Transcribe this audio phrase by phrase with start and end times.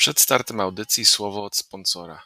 [0.00, 2.22] Przed startem audycji słowo od sponsora.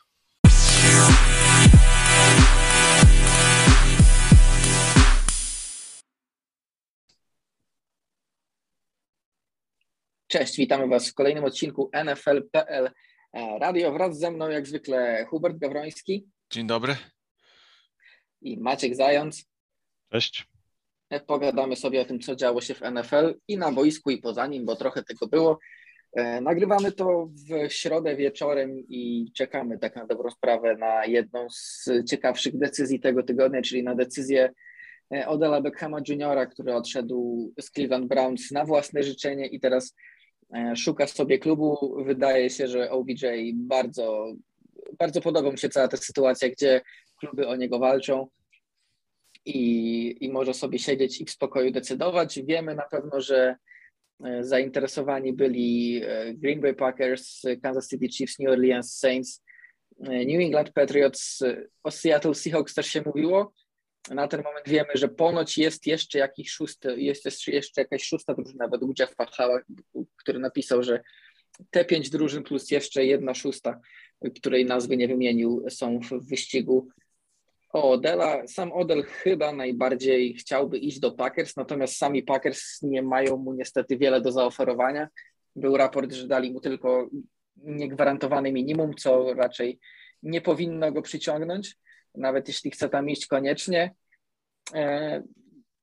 [10.26, 12.90] Cześć, witamy Was w kolejnym odcinku NFL.pl
[13.60, 13.92] Radio.
[13.92, 16.26] Wraz ze mną jak zwykle Hubert Gawroński.
[16.50, 16.96] Dzień dobry.
[18.40, 19.44] I Maciek Zając.
[20.12, 20.46] Cześć.
[21.26, 24.64] Pogadamy sobie o tym, co działo się w NFL i na boisku, i poza nim,
[24.64, 25.58] bo trochę tego było.
[26.14, 31.88] E, nagrywamy to w środę wieczorem i czekamy tak na dobrą sprawę na jedną z
[32.10, 34.50] ciekawszych decyzji tego tygodnia, czyli na decyzję
[35.14, 39.94] e, Odela Beckhama Jr., który odszedł z Cleveland Browns na własne życzenie i teraz
[40.54, 41.96] e, szuka sobie klubu.
[42.04, 44.32] Wydaje się, że OBJ bardzo,
[44.98, 46.80] bardzo podoba mu się cała ta sytuacja, gdzie
[47.20, 48.26] kluby o niego walczą
[49.44, 52.40] i, i może sobie siedzieć i w spokoju decydować.
[52.42, 53.56] Wiemy na pewno, że
[54.40, 59.42] zainteresowani byli e, Green Bay Packers, Kansas City Chiefs, New Orleans Saints,
[60.00, 61.42] e, New England Patriots,
[61.82, 63.52] o Seattle Seahawks też się mówiło.
[64.10, 68.68] Na ten moment wiemy, że ponoć jest jeszcze jakiś szósty, jest jeszcze jakaś szósta drużyna
[68.68, 69.60] według Jeffa Hała,
[70.16, 71.00] który napisał, że
[71.70, 73.80] te pięć drużyn plus jeszcze jedna szósta,
[74.36, 76.88] której nazwy nie wymienił, są w wyścigu
[77.74, 78.46] o Odela.
[78.46, 83.98] Sam Odell chyba najbardziej chciałby iść do Packers, natomiast sami Packers nie mają mu niestety
[83.98, 85.08] wiele do zaoferowania.
[85.56, 87.08] Był raport, że dali mu tylko
[87.56, 89.78] niegwarantowane minimum, co raczej
[90.22, 91.76] nie powinno go przyciągnąć,
[92.14, 93.94] nawet jeśli chce tam iść koniecznie.
[94.74, 95.22] E,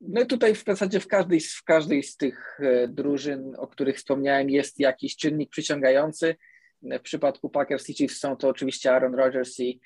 [0.02, 4.50] no tutaj w zasadzie w każdej, w każdej z tych e, drużyn, o których wspomniałem,
[4.50, 6.36] jest jakiś czynnik przyciągający.
[6.84, 9.80] W przypadku Packers i Chiefs są to oczywiście Aaron Rodgers i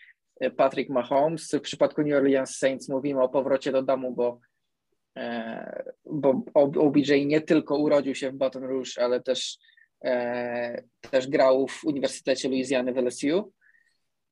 [0.58, 1.52] Patrick Mahomes.
[1.52, 4.40] W przypadku New Orleans Saints mówimy o powrocie do domu, bo,
[5.18, 9.58] e, bo OBJ nie tylko urodził się w Baton Rouge, ale też,
[10.06, 13.54] e, też grał w Uniwersytecie Louisiany w LSU.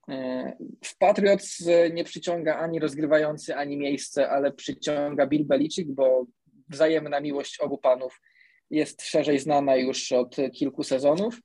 [0.09, 6.25] E, w Patriots nie przyciąga ani rozgrywający, ani miejsce, ale przyciąga Bill Belichick, bo
[6.69, 8.21] wzajemna miłość obu panów
[8.69, 11.41] jest szerzej znana już od kilku sezonów.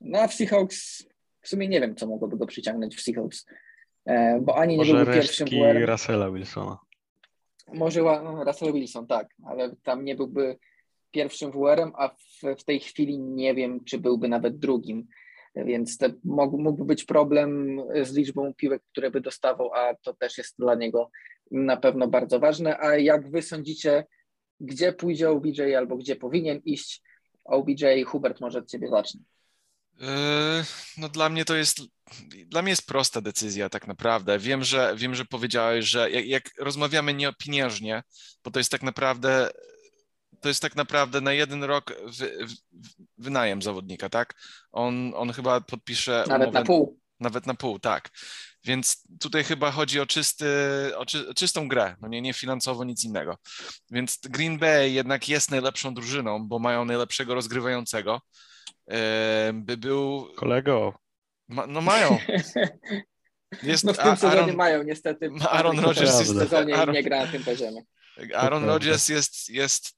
[0.00, 1.04] No a w Seahawks
[1.42, 3.46] w sumie nie wiem, co mogłoby go przyciągnąć w Seahawks.
[4.06, 5.90] E, bo ani nie był pierwszym WR.
[5.90, 6.78] Russella Wilsona.
[7.74, 10.58] Może no, Russell Wilson, tak, ale tam nie byłby
[11.10, 15.06] pierwszym WR-em, a w, w, tej chwili nie wiem, czy byłby nawet drugim.
[15.56, 20.38] Więc te, mógł, mógłby być problem z liczbą piłek, które by dostawał, a to też
[20.38, 21.10] jest dla niego
[21.50, 22.78] na pewno bardzo ważne.
[22.78, 24.04] A jak wy sądzicie,
[24.60, 27.02] gdzie pójdzie OBJ albo gdzie powinien iść
[27.44, 28.02] OBJ?
[28.06, 29.20] Hubert, może od ciebie zacznie.
[30.00, 30.06] Yy,
[30.96, 31.80] no dla mnie to jest,
[32.46, 34.38] dla mnie jest prosta decyzja tak naprawdę.
[34.38, 38.02] Wiem, że, wiem, że powiedziałeś, że jak, jak rozmawiamy niepieniężnie,
[38.44, 39.50] bo to jest tak naprawdę,
[40.40, 42.46] to jest tak naprawdę na jeden rok wy,
[43.18, 44.34] wynajem zawodnika, tak?
[44.72, 46.98] On, on chyba podpisze Nawet umowę, na pół.
[47.20, 48.10] Nawet na pół, tak.
[48.64, 50.46] Więc tutaj chyba chodzi o, czysty,
[50.96, 53.38] o, czy, o czystą grę, no nie, nie finansowo, nic innego.
[53.90, 58.20] Więc Green Bay jednak jest najlepszą drużyną, bo mają najlepszego rozgrywającego
[59.54, 60.28] by był...
[60.36, 60.98] Kolego.
[61.48, 62.18] Ma, no mają.
[63.62, 65.30] Jest, no w tym sezonie Aaron, mają niestety.
[65.50, 67.82] Aaron Rodgers jest, w sezonie Aaron, nie gra na tym poziomie.
[68.34, 69.94] Aaron Rodgers jest, jest,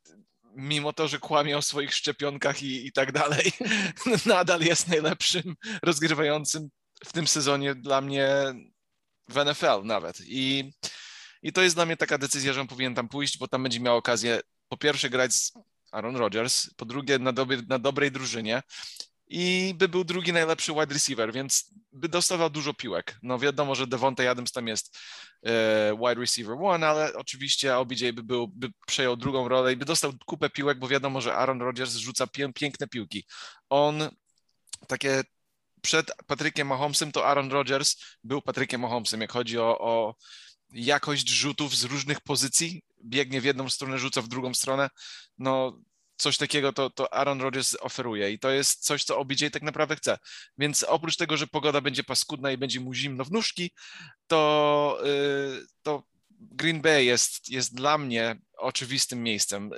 [0.56, 3.52] mimo to, że kłamie o swoich szczepionkach i, i tak dalej,
[4.26, 6.68] nadal jest najlepszym rozgrywającym
[7.04, 8.28] w tym sezonie dla mnie
[9.28, 10.18] w NFL nawet.
[10.26, 10.72] I,
[11.42, 13.80] I to jest dla mnie taka decyzja, że on powinien tam pójść, bo tam będzie
[13.80, 15.52] miał okazję po pierwsze grać z
[15.94, 18.62] Aaron Rodgers, po drugie na, dobry, na dobrej drużynie
[19.26, 23.18] i by był drugi najlepszy wide receiver, więc by dostawał dużo piłek.
[23.22, 24.98] No wiadomo, że Devontae Adams tam jest
[25.42, 29.84] e, wide receiver one, ale oczywiście OBJ by, był, by przejął drugą rolę i by
[29.84, 33.24] dostał kupę piłek, bo wiadomo, że Aaron Rodgers rzuca pię, piękne piłki.
[33.68, 34.08] On
[34.86, 35.22] takie
[35.80, 40.14] przed Patrykiem Mahomesem to Aaron Rodgers był Patrykiem Mahomesem, jak chodzi o, o
[40.72, 44.90] jakość rzutów z różnych pozycji, biegnie w jedną stronę, rzuca w drugą stronę,
[45.38, 45.80] no
[46.16, 49.96] coś takiego to, to Aaron Rodgers oferuje i to jest coś, co OBJ tak naprawdę
[49.96, 50.18] chce.
[50.58, 53.70] Więc oprócz tego, że pogoda będzie paskudna i będzie mu zimno w nóżki,
[54.26, 59.70] to, yy, to Green Bay jest, jest dla mnie oczywistym miejscem.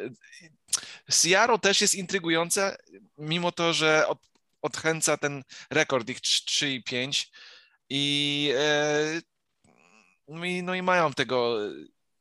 [1.10, 2.76] Seattle też jest intrygujące,
[3.18, 4.18] mimo to, że od,
[4.62, 7.30] odchęca ten rekord ich 3 i 5
[7.90, 8.44] i,
[9.14, 11.58] yy, no i, mają tego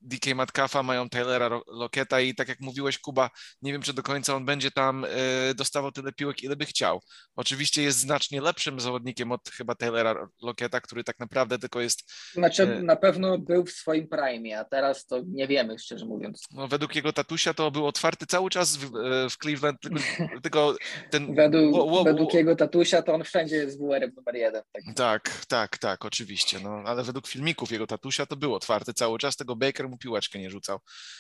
[0.06, 3.30] DK Metcalfa, mają Taylora Loketa i tak jak mówiłeś, Kuba,
[3.62, 7.02] nie wiem, czy do końca on będzie tam y, dostawał tyle piłek, ile by chciał.
[7.36, 12.14] Oczywiście jest znacznie lepszym zawodnikiem od chyba Taylora Loketa, który tak naprawdę tylko jest...
[12.34, 16.44] Znaczy y, na pewno był w swoim prime, a teraz to nie wiemy, szczerze mówiąc.
[16.52, 20.00] No według jego tatusia to był otwarty cały czas w, y, w Cleveland, tylko,
[20.44, 20.76] tylko
[21.12, 21.36] ten...
[21.36, 24.62] Według, wo, wo, według jego tatusia to on wszędzie jest WR numer jeden.
[24.74, 24.96] Tak.
[24.96, 29.36] tak, tak, tak, oczywiście, no ale według filmików jego tatusia to był otwarty cały czas,
[29.36, 30.80] tego Baker mu piłeczkę nie rzucał,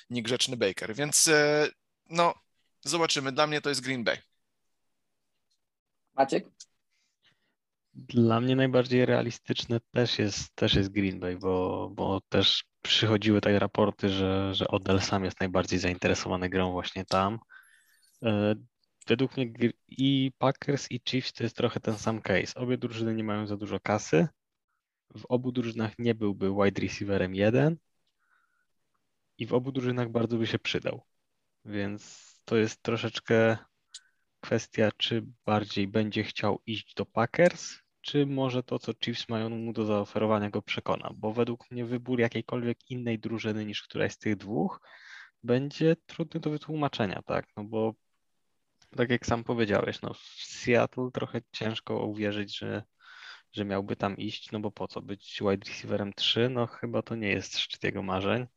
[0.09, 1.67] niegrzeczny Baker, więc e,
[2.09, 2.33] no
[2.81, 4.17] zobaczymy, dla mnie to jest Green Bay.
[6.13, 6.45] Maciek?
[7.93, 13.59] Dla mnie najbardziej realistyczne też jest, też jest Green Bay, bo, bo też przychodziły takie
[13.59, 17.39] raporty, że, że Odell sam jest najbardziej zainteresowany grą właśnie tam.
[18.23, 18.55] E,
[19.07, 19.53] według mnie
[19.87, 22.55] i Packers i Chiefs to jest trochę ten sam case.
[22.55, 24.27] Obie drużyny nie mają za dużo kasy.
[25.15, 27.77] W obu drużynach nie byłby wide receiverem jeden
[29.37, 31.01] i w obu drużynach bardzo by się przydał.
[31.65, 33.57] Więc to jest troszeczkę
[34.39, 39.73] kwestia, czy bardziej będzie chciał iść do Packers, czy może to, co Chiefs mają mu
[39.73, 44.35] do zaoferowania go przekona, bo według mnie wybór jakiejkolwiek innej drużyny niż któraś z tych
[44.35, 44.81] dwóch
[45.43, 47.93] będzie trudny do wytłumaczenia, tak, no bo
[48.97, 52.83] tak jak sam powiedziałeś, no w Seattle trochę ciężko uwierzyć, że,
[53.53, 57.15] że miałby tam iść, no bo po co, być wide receiverem 3, no chyba to
[57.15, 58.47] nie jest szczyt jego marzeń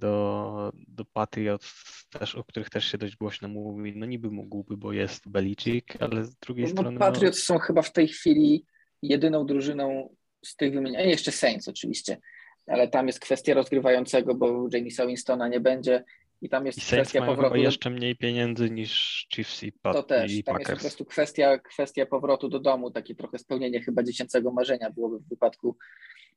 [0.00, 4.92] do, do Patriots, też, o których też się dość głośno mówi, no niby mógłby, bo
[4.92, 6.98] jest Belichick, ale z drugiej no, strony...
[6.98, 7.54] Patriots no...
[7.54, 8.64] są chyba w tej chwili
[9.02, 10.14] jedyną drużyną
[10.44, 12.18] z tych wymienionych, jeszcze Saints oczywiście,
[12.66, 16.04] ale tam jest kwestia rozgrywającego, bo Jamisa Winstona nie będzie
[16.42, 17.56] i tam jest I kwestia powrotu.
[17.56, 20.68] jeszcze mniej pieniędzy niż Chiefs i, Pat- to też, tam Packers.
[20.68, 25.18] jest po prostu kwestia, kwestia powrotu do domu, takie trochę spełnienie chyba dziecięcego marzenia byłoby
[25.18, 25.76] w wypadku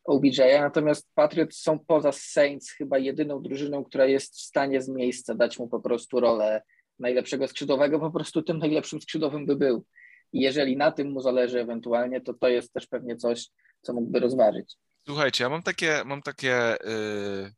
[0.03, 5.35] OBJ-a, natomiast Patriots są poza Saints chyba jedyną drużyną, która jest w stanie z miejsca
[5.35, 6.61] dać mu po prostu rolę
[6.99, 9.85] najlepszego skrzydłowego, po prostu tym najlepszym skrzydłowym by był.
[10.33, 13.47] I jeżeli na tym mu zależy ewentualnie, to to jest też pewnie coś,
[13.81, 14.75] co mógłby rozważyć.
[15.05, 17.51] Słuchajcie, ja mam takie, mam takie, yy,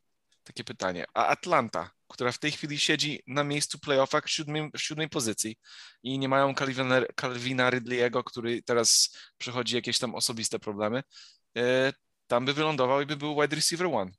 [0.44, 1.06] takie pytanie.
[1.14, 5.58] A Atlanta, która w tej chwili siedzi na miejscu playoffach w siódmej, w siódmej pozycji
[6.04, 11.04] i nie mają Calvina, Calvina Ridley'ego, który teraz przechodzi jakieś tam osobiste problemy,
[11.56, 11.64] yy,
[12.28, 14.12] tam by wylądował i by był wide receiver one.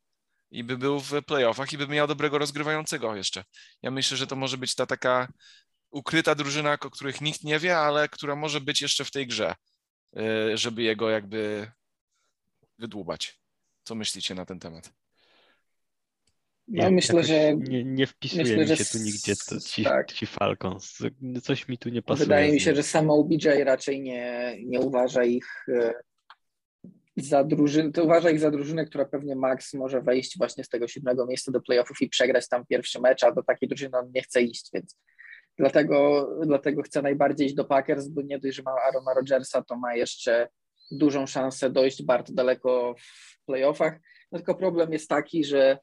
[0.51, 3.45] I by był w playoffach i by miał dobrego rozgrywającego jeszcze.
[3.83, 5.29] Ja myślę, że to może być ta taka
[5.91, 9.55] ukryta drużyna, o których nikt nie wie, ale która może być jeszcze w tej grze,
[10.53, 11.73] y, żeby jego jakby
[12.79, 13.41] wydłubać.
[13.85, 14.93] Co myślicie na ten temat?
[16.69, 17.57] Ja myślę, że.
[17.57, 20.13] Nie, nie wpisuje myślę, mi się tu nigdzie to, ci, tak.
[20.13, 20.99] ci Falcons.
[21.43, 22.27] Coś mi tu nie pasuje.
[22.27, 25.93] Wydaje mi się, że samo OBJ raczej nie, nie uważa ich y,
[27.17, 30.89] za drużynę, to uważa ich za drużynę, która pewnie Max może wejść właśnie z tego
[30.89, 34.23] siódmego miejsca do playoffów i przegrać tam pierwszy mecz, a do takiej drużyny on nie
[34.23, 34.99] chce iść, więc
[35.59, 39.77] dlatego, dlatego chce najbardziej iść do Packers, bo nie dość, że ma Arona Rodgersa, to
[39.77, 40.49] ma jeszcze
[40.91, 43.99] dużą szansę dojść bardzo daleko w playoffach.
[44.33, 45.79] No tylko problem jest taki, że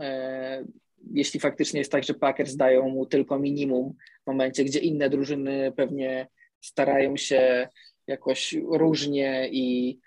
[0.00, 0.64] e,
[1.12, 3.94] jeśli faktycznie jest tak, że Packers dają mu tylko minimum
[4.24, 6.28] w momencie, gdzie inne drużyny pewnie
[6.60, 7.68] starają się
[8.06, 9.98] jakoś różnie i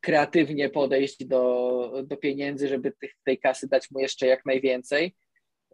[0.00, 5.14] kreatywnie podejść do, do pieniędzy, żeby tych, tej kasy dać mu jeszcze jak najwięcej,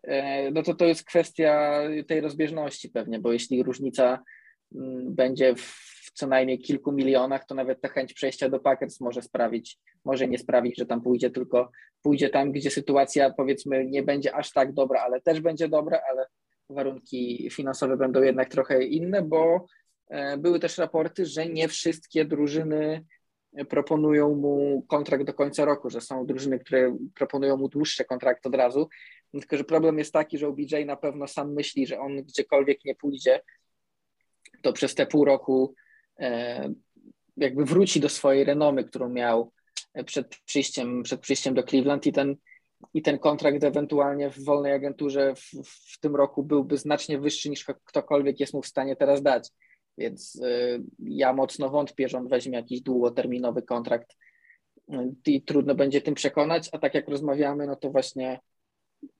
[0.02, 4.22] e, no to to jest kwestia tej rozbieżności pewnie, bo jeśli różnica
[4.74, 9.22] mm, będzie w co najmniej kilku milionach, to nawet ta chęć przejścia do Packers może
[9.22, 11.70] sprawić, może nie sprawić, że tam pójdzie, tylko
[12.02, 16.26] pójdzie tam, gdzie sytuacja powiedzmy nie będzie aż tak dobra, ale też będzie dobra, ale
[16.70, 19.66] warunki finansowe będą jednak trochę inne, bo
[20.08, 23.04] e, były też raporty, że nie wszystkie drużyny
[23.68, 28.54] proponują mu kontrakt do końca roku, że są drużyny, które proponują mu dłuższy kontrakt od
[28.54, 28.88] razu.
[29.32, 32.94] Tylko, że problem jest taki, że OBJ na pewno sam myśli, że on gdziekolwiek nie
[32.94, 33.40] pójdzie,
[34.62, 35.74] to przez te pół roku
[36.20, 36.72] e,
[37.36, 39.52] jakby wróci do swojej renomy, którą miał
[40.06, 42.36] przed przyjściem, przed przyjściem do Cleveland i ten,
[42.94, 45.50] i ten kontrakt ewentualnie w wolnej agenturze w,
[45.94, 49.48] w tym roku byłby znacznie wyższy niż ktokolwiek jest mu w stanie teraz dać.
[49.98, 54.16] Więc y, ja mocno wątpię, że on weźmie jakiś długoterminowy kontrakt
[54.92, 54.94] y,
[55.26, 58.40] i trudno będzie tym przekonać, a tak jak rozmawiamy, no to właśnie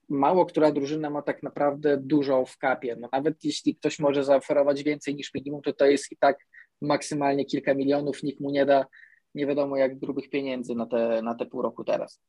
[0.09, 2.97] mało która drużyna ma tak naprawdę dużo w kapie.
[3.01, 6.39] No nawet jeśli ktoś może zaoferować więcej niż minimum, to to jest i tak
[6.81, 8.87] maksymalnie kilka milionów, nikt mu nie da
[9.35, 12.21] nie wiadomo jak grubych pieniędzy na te, na te pół roku teraz.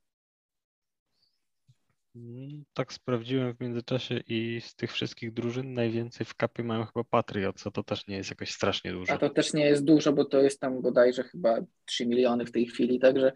[2.73, 7.67] Tak sprawdziłem w międzyczasie i z tych wszystkich drużyn najwięcej w kapie mają chyba Patriots,
[7.67, 9.13] a to też nie jest jakoś strasznie dużo.
[9.13, 12.51] A to też nie jest dużo, bo to jest tam bodajże chyba 3 miliony w
[12.51, 13.31] tej chwili, także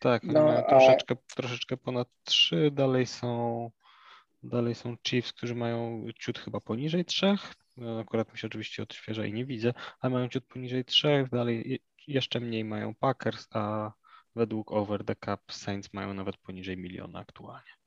[0.00, 1.34] Tak, no, mają troszeczkę, a...
[1.36, 3.70] troszeczkę ponad trzy, dalej są
[4.42, 9.26] dalej są Chiefs, którzy mają ciut chyba poniżej trzech, no, akurat mi się oczywiście odświeża
[9.26, 13.92] i nie widzę, ale mają ciut poniżej trzech, dalej jeszcze mniej mają Packers, a
[14.34, 17.77] według Over the Cap Saints mają nawet poniżej miliona aktualnie.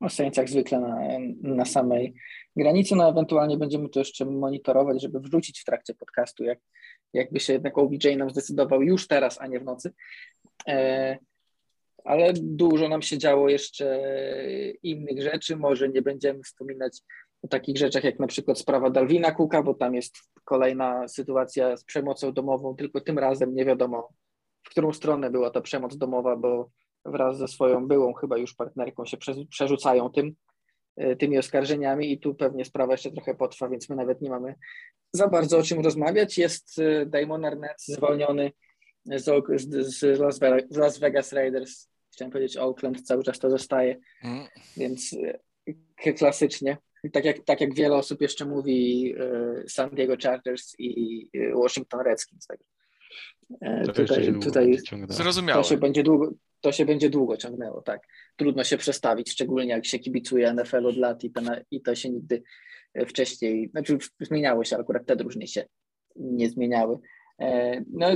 [0.00, 0.98] O Saints jak zwykle na,
[1.42, 2.14] na samej
[2.56, 6.58] granicy, no ewentualnie będziemy to jeszcze monitorować, żeby wrzucić w trakcie podcastu, jak,
[7.12, 9.92] jakby się jednak OBJ nam zdecydował już teraz, a nie w nocy.
[10.68, 11.18] E,
[12.04, 14.02] ale dużo nam się działo jeszcze
[14.82, 16.98] innych rzeczy, może nie będziemy wspominać
[17.42, 21.84] o takich rzeczach jak na przykład sprawa Dalwina Cooka, bo tam jest kolejna sytuacja z
[21.84, 24.08] przemocą domową, tylko tym razem nie wiadomo,
[24.62, 26.70] w którą stronę była ta przemoc domowa, bo
[27.04, 29.16] wraz ze swoją byłą chyba już partnerką się
[29.50, 30.34] przerzucają tym,
[30.96, 34.54] e, tymi oskarżeniami i tu pewnie sprawa jeszcze trochę potrwa, więc my nawet nie mamy
[35.12, 36.38] za bardzo o czym rozmawiać.
[36.38, 38.52] Jest e, Damon Arnett zwolniony
[39.04, 39.24] z,
[39.98, 40.20] z,
[40.76, 44.46] Las, Vegas, Raiders, chciałem powiedzieć Oakland, cały czas to zostaje, mm.
[44.76, 45.16] więc
[46.06, 46.76] e, klasycznie.
[47.12, 49.14] Tak jak, tak jak wiele osób jeszcze mówi
[49.68, 52.46] San Diego Chargers i Washington Redskins.
[52.46, 52.58] Tak.
[53.86, 55.62] To tutaj, tutaj Zrozumiałe.
[55.62, 58.06] To się będzie długo, to się będzie długo ciągnęło, tak.
[58.36, 61.40] Trudno się przestawić, szczególnie jak się kibicuje NFL od lat i to,
[61.70, 62.42] i to się nigdy
[62.94, 65.64] e, wcześniej, znaczy zmieniało się, akurat te drużyny się
[66.16, 66.98] nie zmieniały.
[67.38, 68.06] E, no,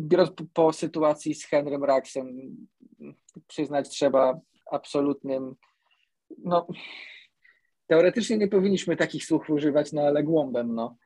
[0.00, 2.56] biorąc po, po sytuacji z Henrym Raxem,
[3.46, 4.40] przyznać trzeba
[4.72, 5.54] absolutnym,
[6.38, 6.66] no
[7.86, 10.96] teoretycznie nie powinniśmy takich słów używać, no ale głąbem, no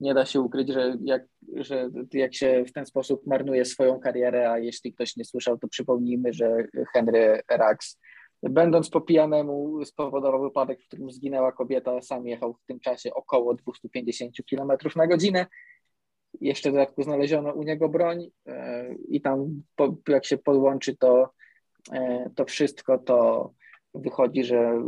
[0.00, 1.22] nie da się ukryć, że jak,
[1.56, 5.68] że jak się w ten sposób marnuje swoją karierę, a jeśli ktoś nie słyszał, to
[5.68, 6.56] przypomnijmy, że
[6.92, 7.98] Henry Rax,
[8.42, 13.54] będąc po pijanemu, spowodował wypadek, w którym zginęła kobieta, sam jechał w tym czasie około
[13.54, 15.46] 250 km na godzinę.
[16.40, 19.62] Jeszcze w dodatku znaleziono u niego broń e, i tam
[20.08, 21.30] jak się podłączy to,
[21.92, 23.50] e, to wszystko, to
[23.94, 24.82] wychodzi, że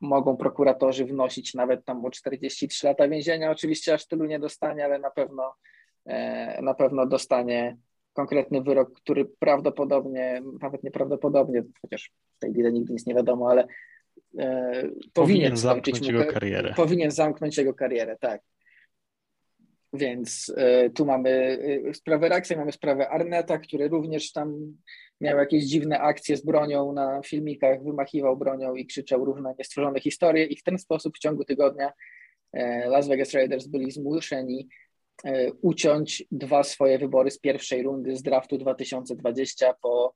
[0.00, 3.50] mogą prokuratorzy wnosić nawet tam o 43 lata więzienia.
[3.50, 5.54] Oczywiście aż tylu nie dostanie, ale na pewno,
[6.04, 7.76] e, na pewno dostanie
[8.12, 13.66] konkretny wyrok, który prawdopodobnie, nawet nieprawdopodobnie, chociaż w tej lidze nigdy nic nie wiadomo, ale
[14.38, 16.74] e, powinien, powinien zamknąć jego karierę.
[16.76, 18.42] Powinien zamknąć jego karierę, tak.
[19.92, 24.76] Więc e, tu mamy e, sprawę Raxa, mamy sprawę Arneta, który również tam
[25.20, 30.44] miał jakieś dziwne akcje z bronią na filmikach, wymachiwał bronią i krzyczał różne niestworzone historie
[30.44, 31.92] i w ten sposób w ciągu tygodnia
[32.52, 34.68] e, Las Vegas Raiders byli zmuszeni
[35.62, 40.14] uciąć dwa swoje wybory z pierwszej rundy z draftu 2020 po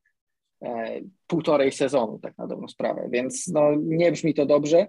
[1.27, 3.09] półtorej sezonu, tak na dobrą sprawę.
[3.11, 4.87] Więc no, nie brzmi to dobrze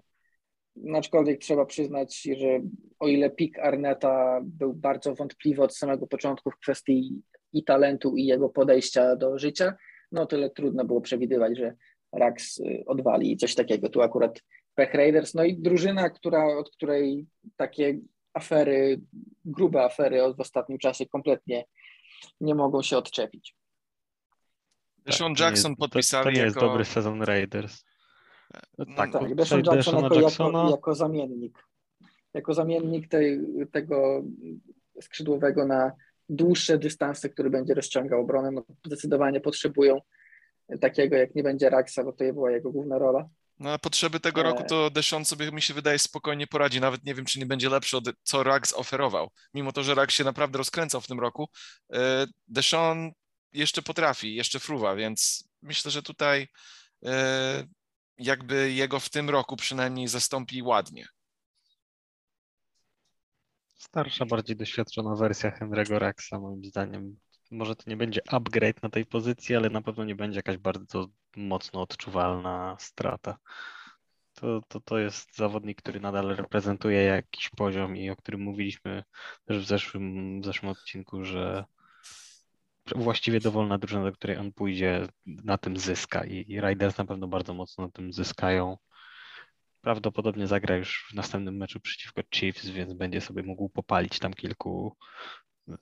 [0.96, 2.60] aczkolwiek trzeba przyznać, że
[3.00, 7.22] o ile pik Arneta był bardzo wątpliwy od samego początku w kwestii
[7.54, 9.74] i talentu, i jego podejścia do życia,
[10.12, 11.75] no tyle trudno było przewidywać, że
[12.12, 13.90] Rax y, odwali coś takiego.
[13.90, 14.42] Tu akurat
[14.75, 17.25] Pech Raiders, no i drużyna, która, od której
[17.58, 18.00] takie
[18.34, 19.01] afery,
[19.46, 21.66] grube afery w ostatnim czasie kompletnie
[22.42, 23.56] nie mogą się odczepić.
[25.10, 26.46] Sean tak, Jackson podpisali to, to nie jako...
[26.46, 27.84] jest dobry sezon Raiders.
[28.77, 29.36] No tak, tak.
[29.36, 31.67] Deshaun Jackson jako, jako, jako, zamiennik.
[32.34, 33.39] Jako zamiennik tej,
[33.72, 34.24] tego
[35.01, 35.91] skrzydłowego na
[36.29, 40.01] dłuższe dystanse, który będzie rozciągał obronę, no zdecydowanie potrzebują
[40.81, 43.29] takiego, jak nie będzie Raxa, bo to była jego główna rola.
[43.60, 46.81] No a potrzeby tego roku to Deshaun sobie mi się wydaje spokojnie poradzi.
[46.81, 49.29] Nawet nie wiem, czy nie będzie lepszy od co Rax oferował.
[49.53, 51.50] Mimo to, że Rax się naprawdę rozkręcał w tym roku,
[51.93, 53.12] e, Deshaun
[53.53, 56.48] jeszcze potrafi, jeszcze fruwa, więc myślę, że tutaj
[57.05, 57.63] e,
[58.22, 61.06] jakby jego w tym roku przynajmniej zastąpi ładnie.
[63.74, 67.20] Starsza, bardziej doświadczona wersja Henry'ego Raxa, moim zdaniem.
[67.51, 71.08] Może to nie będzie upgrade na tej pozycji, ale na pewno nie będzie jakaś bardzo
[71.36, 73.38] mocno odczuwalna strata.
[74.34, 79.04] To, to, to jest zawodnik, który nadal reprezentuje jakiś poziom i o którym mówiliśmy
[79.46, 81.66] też w zeszłym, w zeszłym odcinku, że
[82.95, 87.27] właściwie dowolna drużyna, do której on pójdzie, na tym zyska i, i Riders na pewno
[87.27, 88.77] bardzo mocno na tym zyskają.
[89.81, 94.97] Prawdopodobnie zagra już w następnym meczu przeciwko Chiefs, więc będzie sobie mógł popalić tam kilku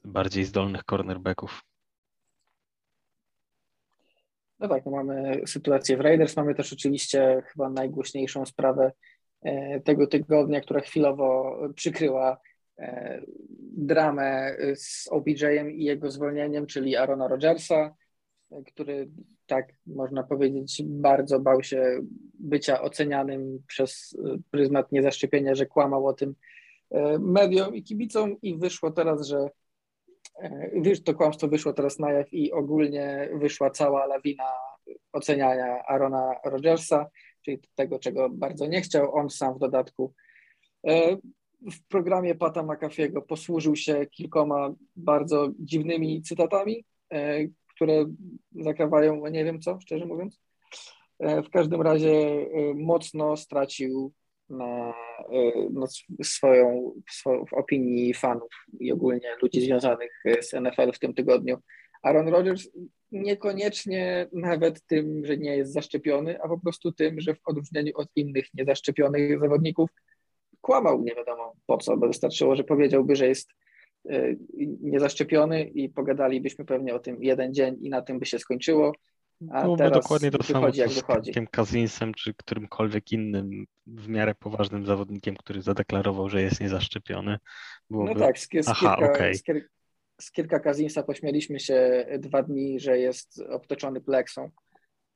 [0.03, 1.63] bardziej zdolnych cornerbacków.
[4.59, 8.91] No tak, no mamy sytuację w Raiders, mamy też oczywiście chyba najgłośniejszą sprawę
[9.41, 12.37] e, tego tygodnia, która chwilowo przykryła
[13.77, 17.95] dramę z OBJ-em i jego zwolnieniem, czyli Arona Rodgersa,
[18.65, 19.09] który
[19.48, 22.00] tak można powiedzieć bardzo bał się
[22.39, 24.17] bycia ocenianym przez
[24.51, 26.36] pryzmat niezaszczepienia, że kłamał o tym
[26.91, 29.50] e, mediom i kibicom i wyszło teraz, że
[31.05, 34.43] to kłamstwo wyszło teraz na jaw i ogólnie wyszła cała lawina
[35.13, 37.09] oceniania Arona Rodgersa,
[37.41, 40.13] czyli tego, czego bardzo nie chciał, on sam w dodatku.
[41.67, 48.05] E, w programie Pata McAfee'ego posłużył się kilkoma bardzo dziwnymi cytatami, e, które
[48.51, 50.39] zakrawają nie wiem co, szczerze mówiąc.
[51.19, 54.13] E, w każdym razie mocno stracił
[54.49, 54.93] na,
[55.71, 55.87] na
[56.23, 61.57] swoją, swoją, w opinii fanów i ogólnie ludzi związanych z NFL w tym tygodniu.
[62.03, 62.69] Aaron Rodgers
[63.11, 68.07] niekoniecznie nawet tym, że nie jest zaszczepiony, a po prostu tym, że w odróżnieniu od
[68.15, 69.89] innych niezaszczepionych zawodników
[70.61, 73.49] kłamał nie wiadomo po co, bo wystarczyło, że powiedziałby, że jest
[74.09, 74.35] e,
[74.81, 78.93] niezaszczepiony i pogadalibyśmy pewnie o tym jeden dzień i na tym by się skończyło.
[79.51, 81.31] A no, teraz dokładnie to samo jak z wychodzi.
[81.51, 87.37] Kazinsem czy którymkolwiek innym w miarę poważnym zawodnikiem, który zadeklarował, że jest niezaszczepiony.
[87.89, 88.13] Byłoby...
[88.13, 89.33] No tak, z, z, Aha, kilka, okay.
[89.33, 89.43] z,
[90.21, 94.49] z kilka Kazinsa pośmieliśmy się dwa dni, że jest obtoczony pleksą,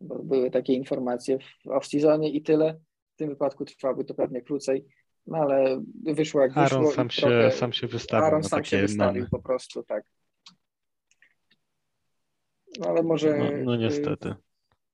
[0.02, 2.80] bo były takie informacje w off-seasonie i tyle.
[3.14, 4.86] W tym wypadku trwałoby to pewnie krócej,
[5.28, 6.96] no ale wyszło jak Aaron wyszło.
[6.96, 7.52] sam się, trochę...
[7.52, 9.30] sam się wystawił Aaron sam się wystawił memy.
[9.30, 10.04] po prostu, tak.
[12.80, 13.38] No ale może...
[13.38, 14.36] No, no y, niestety.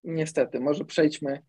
[0.04, 1.42] Niestety, może przejdźmy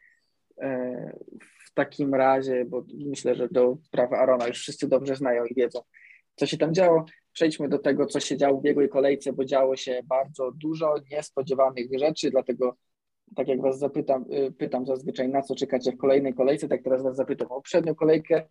[0.63, 1.19] e,
[1.67, 5.81] w takim razie, bo myślę, że do sprawy Arona już wszyscy dobrze znają i wiedzą,
[6.35, 7.05] co się tam działo.
[7.33, 11.87] Przejdźmy do tego, co się działo w biegłej kolejce, bo działo się bardzo dużo niespodziewanych
[11.99, 12.77] rzeczy, dlatego
[13.37, 17.03] tak jak Was zapytam, y, pytam zazwyczaj, na co czekacie w kolejnej kolejce, tak teraz
[17.03, 18.47] Was zapytam o poprzednią kolejkę.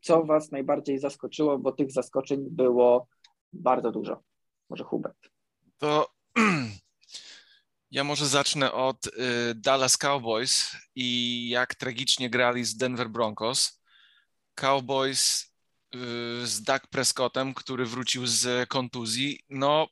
[0.00, 3.06] Co Was najbardziej zaskoczyło, bo tych zaskoczeń było
[3.52, 4.22] bardzo dużo.
[4.70, 5.28] Może Hubert.
[5.78, 6.10] To
[7.90, 9.10] ja może zacznę od y,
[9.54, 13.80] Dallas Cowboys i jak tragicznie grali z Denver Broncos.
[14.54, 15.52] Cowboys
[15.94, 19.40] y, z Dak Prescottem, który wrócił z kontuzji.
[19.48, 19.88] No,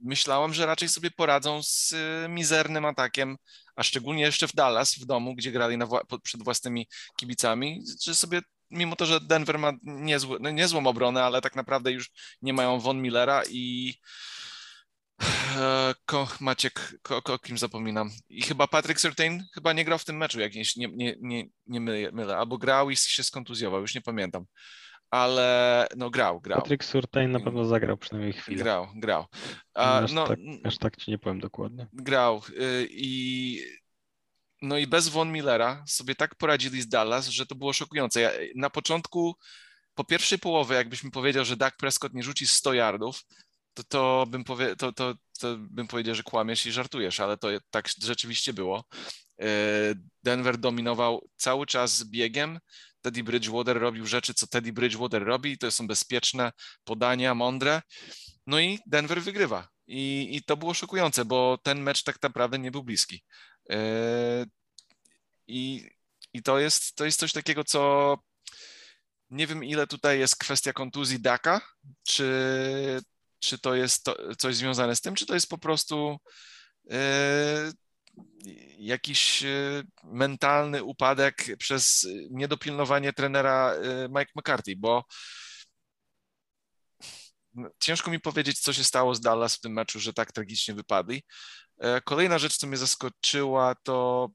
[0.00, 3.36] myślałem, że raczej sobie poradzą z y, mizernym atakiem,
[3.76, 5.86] a szczególnie jeszcze w Dallas, w domu, gdzie grali na,
[6.22, 8.42] przed własnymi kibicami, że sobie
[8.74, 12.10] mimo to, że Denver ma niezły, no niezłą obronę, ale tak naprawdę już
[12.42, 13.94] nie mają Von Millera i
[15.56, 18.10] e, Ko, Maciek, ko, ko, kim zapominam.
[18.28, 21.80] I chyba Patrick Surtain chyba nie grał w tym meczu, jak nie, nie, nie, nie
[22.12, 24.44] mylę, albo grał i się skontuzjował, już nie pamiętam.
[25.10, 26.60] Ale no grał, grał.
[26.60, 28.62] Patrick Surtain na pewno zagrał przynajmniej chwilę.
[28.62, 29.24] Grał, grał.
[29.74, 31.86] A, aż, no, tak, aż tak ci nie powiem dokładnie.
[31.92, 33.60] Grał y, i
[34.62, 38.20] no i bez Von Millera sobie tak poradzili z Dallas, że to było szokujące.
[38.20, 39.36] Ja, na początku,
[39.94, 43.24] po pierwszej połowie, jakbyś mi powiedział, że Dak Prescott nie rzuci 100 yardów,
[43.74, 47.48] to, to, bym powie, to, to, to bym powiedział, że kłamiesz i żartujesz, ale to
[47.70, 48.84] tak rzeczywiście było.
[49.42, 49.44] Y,
[50.22, 52.58] Denver dominował cały czas biegiem.
[53.00, 56.52] Teddy Bridgewater robił rzeczy, co Teddy Bridgewater robi, to są bezpieczne
[56.84, 57.82] podania, mądre.
[58.46, 59.73] No i Denver wygrywa.
[59.86, 63.24] I, I to było szokujące, bo ten mecz tak naprawdę nie był bliski.
[63.68, 63.76] Yy,
[65.46, 65.90] I,
[66.32, 68.18] i to, jest, to jest coś takiego, co
[69.30, 71.60] nie wiem, ile tutaj jest kwestia kontuzji Daka,
[72.06, 73.00] czy,
[73.38, 76.16] czy to jest to, coś związane z tym, czy to jest po prostu
[76.84, 76.96] yy,
[78.78, 83.74] jakiś yy, mentalny upadek przez niedopilnowanie trenera
[84.08, 85.04] Mike McCarthy, bo
[87.80, 91.22] ciężko mi powiedzieć, co się stało z Dallas w tym meczu, że tak tragicznie wypadli.
[91.78, 94.28] E, kolejna rzecz, co mnie zaskoczyła, to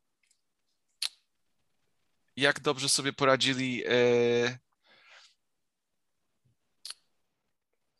[2.35, 4.59] jak dobrze sobie poradzili e,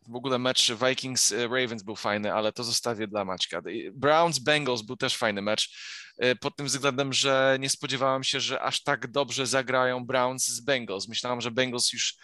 [0.09, 3.61] w ogóle mecz Vikings-Ravens był fajny, ale to zostawię dla Maćka.
[3.91, 5.69] Browns-Bengals był też fajny mecz,
[6.17, 10.59] e, pod tym względem, że nie spodziewałem się, że aż tak dobrze zagrają Browns z
[10.59, 11.07] Bengals.
[11.07, 12.17] Myślałem, że Bengals już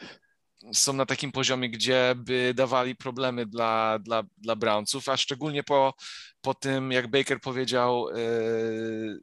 [0.73, 5.93] są na takim poziomie, gdzie by dawali problemy dla, dla, dla Brownsów, a szczególnie po,
[6.41, 9.19] po tym, jak Baker powiedział yy,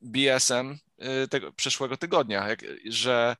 [0.00, 3.36] BSM yy, tego, przeszłego tygodnia, jak, że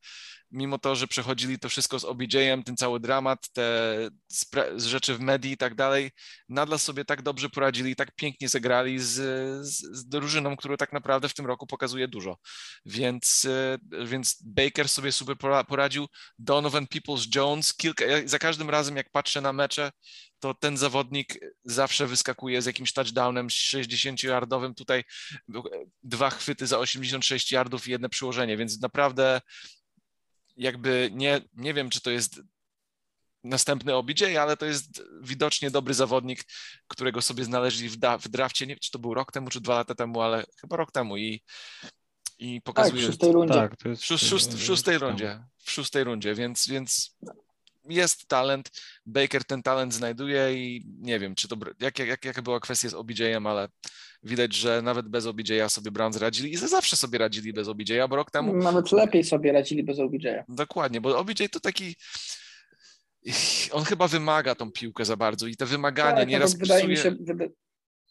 [0.55, 4.09] mimo to, że przechodzili to wszystko z OBJ-em, ten cały dramat, te
[4.77, 6.11] rzeczy w medii i tak dalej,
[6.49, 9.13] nadal sobie tak dobrze poradzili tak pięknie zagrali z,
[9.67, 12.39] z, z drużyną, która tak naprawdę w tym roku pokazuje dużo.
[12.87, 15.37] Więc, e, więc Baker sobie super
[15.69, 16.07] poradził,
[16.39, 19.91] Donovan Peoples-Jones, kilka, za każdym razem jak patrzę na mecze,
[20.45, 24.75] to ten zawodnik zawsze wyskakuje z jakimś touchdownem 60-yardowym.
[24.75, 25.05] Tutaj
[26.03, 29.41] dwa chwyty za 86 yardów i jedno przyłożenie, więc naprawdę
[30.57, 32.41] jakby nie, nie wiem, czy to jest
[33.45, 36.45] następny OBJ, ale to jest widocznie dobry zawodnik,
[36.89, 39.61] którego sobie znaleźli w, da, w drafcie, nie wiem, czy to był rok temu, czy
[39.61, 41.43] dwa lata temu, ale chyba rok temu i,
[42.39, 43.03] i pokazuje...
[43.03, 43.55] Tak, w szóstej rundzie.
[43.55, 47.17] Tak, to jest w, szóst, w szóstej rundzie, w szóstej rundzie, więc, więc
[47.89, 48.71] jest talent,
[49.07, 52.95] Baker ten talent znajduje i nie wiem, czy to, jak, jak, jaka była kwestia z
[52.95, 53.69] OBJ-em, ale
[54.25, 58.17] widać, że nawet bez OBJ-a sobie Browns radzili i zawsze sobie radzili bez OBJ-a, bo
[58.17, 58.55] rok temu...
[58.57, 60.45] Nawet lepiej sobie radzili bez OBJ-a.
[60.49, 61.97] Dokładnie, bo OBJ to taki
[63.73, 67.11] on chyba wymaga tą piłkę za bardzo i te wymagania tak, nieraz wydaje mi się,
[67.21, 67.45] wyda,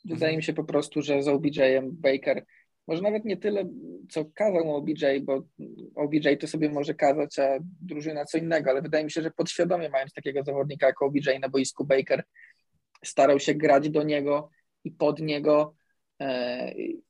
[0.06, 2.46] wydaje mi się po prostu, że z OBJ-em Baker
[2.88, 3.70] może nawet nie tyle,
[4.10, 5.44] co kazał mu OBJ, bo
[5.96, 9.90] OBJ to sobie może kazać, a drużyna co innego, ale wydaje mi się, że podświadomie
[9.90, 12.24] mając takiego zawodnika jak OBJ na boisku Baker,
[13.06, 14.50] starał się grać do niego
[14.84, 15.76] i pod niego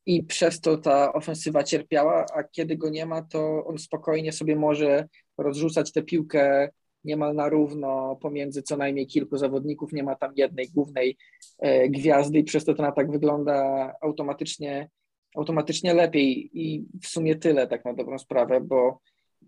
[0.06, 4.56] i przez to ta ofensywa cierpiała, a kiedy go nie ma, to on spokojnie sobie
[4.56, 6.69] może rozrzucać tę piłkę
[7.04, 11.17] niemal na równo pomiędzy co najmniej kilku zawodników, nie ma tam jednej głównej
[11.60, 14.89] e, gwiazdy i przez to ten atak wygląda automatycznie,
[15.36, 18.99] automatycznie lepiej i w sumie tyle tak na dobrą sprawę, bo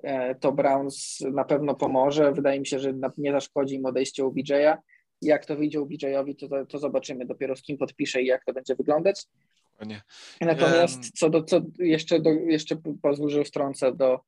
[0.04, 2.32] e, to Browns na pewno pomoże.
[2.32, 4.78] Wydaje mi się, że nie zaszkodzi im odejście OBJ-a.
[5.26, 8.76] Jak to wyjdzie OBJ-owi, to, to zobaczymy dopiero z kim podpisze i jak to będzie
[8.76, 9.26] wyglądać.
[9.86, 10.02] Nie.
[10.42, 14.20] Natomiast co do, co jeszcze, do, jeszcze pozwól, że wtrącę do.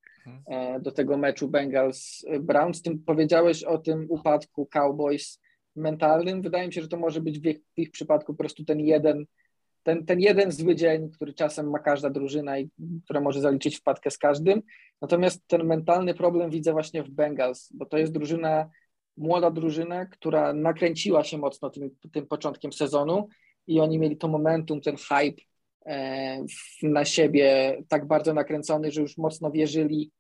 [0.47, 2.81] E, do tego meczu Bengals-Browns.
[2.83, 5.39] Tym powiedziałeś o tym upadku Cowboys
[5.75, 6.41] mentalnym.
[6.41, 8.79] Wydaje mi się, że to może być w ich, w ich przypadku po prostu ten
[8.79, 9.25] jeden,
[9.83, 12.69] ten, ten jeden zły dzień, który czasem ma każda drużyna i
[13.03, 14.62] która może zaliczyć wpadkę z każdym.
[15.01, 18.69] Natomiast ten mentalny problem widzę właśnie w Bengals, bo to jest drużyna,
[19.17, 23.27] młoda drużyna, która nakręciła się mocno tym, tym początkiem sezonu
[23.67, 25.41] i oni mieli to momentum, ten hype
[25.86, 26.45] e,
[26.84, 30.12] na siebie tak bardzo nakręcony, że już mocno wierzyli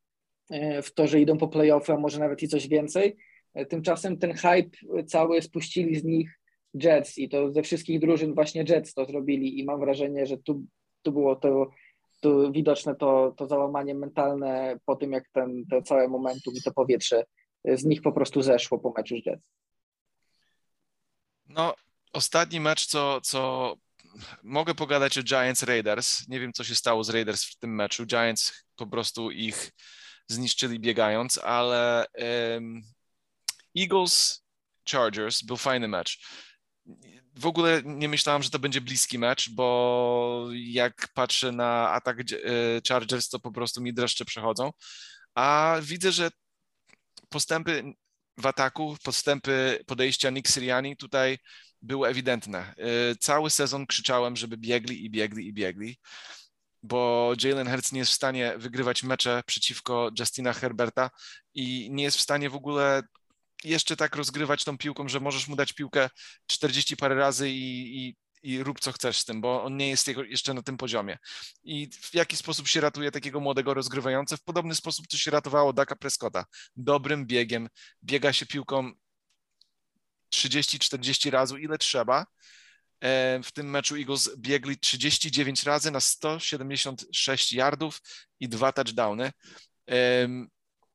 [0.49, 3.17] E, w to, że idą po playoffy, a może nawet i coś więcej.
[3.53, 6.39] E, tymczasem ten hype cały spuścili z nich
[6.73, 10.63] Jets i to ze wszystkich drużyn właśnie Jets to zrobili i mam wrażenie, że tu,
[11.01, 11.69] tu było to
[12.21, 16.71] tu widoczne to, to załamanie mentalne po tym, jak ten, to całe momentum i to
[16.71, 17.23] powietrze
[17.65, 19.51] z nich po prostu zeszło po meczu z Jets.
[21.45, 21.75] No,
[22.13, 23.75] ostatni mecz, co, co
[24.43, 26.27] mogę pogadać o Giants Raiders.
[26.27, 28.05] Nie wiem, co się stało z Raiders w tym meczu.
[28.05, 29.71] Giants po prostu ich
[30.27, 32.05] zniszczyli biegając, ale
[32.53, 32.81] um,
[33.77, 34.43] Eagles
[34.91, 36.19] Chargers był fajny mecz.
[37.35, 42.25] W ogóle nie myślałem, że to będzie bliski mecz, bo jak patrzę na atak e,
[42.87, 44.71] Chargers, to po prostu mi dreszcze przechodzą.
[45.35, 46.29] A widzę, że
[47.29, 47.83] postępy
[48.37, 51.37] w ataku, postępy podejścia Nick Siriani tutaj
[51.81, 52.59] były ewidentne.
[52.59, 52.75] E,
[53.19, 55.97] cały sezon krzyczałem, żeby biegli i biegli i biegli
[56.83, 61.09] bo Jalen Hurts nie jest w stanie wygrywać mecze przeciwko Justina Herberta
[61.53, 63.03] i nie jest w stanie w ogóle
[63.63, 66.09] jeszcze tak rozgrywać tą piłką, że możesz mu dać piłkę
[66.47, 70.07] 40 parę razy i, i, i rób co chcesz z tym, bo on nie jest
[70.07, 71.17] jeszcze na tym poziomie.
[71.63, 74.37] I w jaki sposób się ratuje takiego młodego rozgrywającego?
[74.37, 76.45] W podobny sposób to się ratowało Daka Prescotta.
[76.75, 77.69] Dobrym biegiem,
[78.03, 78.91] biega się piłką
[80.35, 82.25] 30-40 razy, ile trzeba
[83.01, 88.01] E, w tym meczu Eagles biegli 39 razy na 176 yardów
[88.39, 89.31] i dwa touchdowny.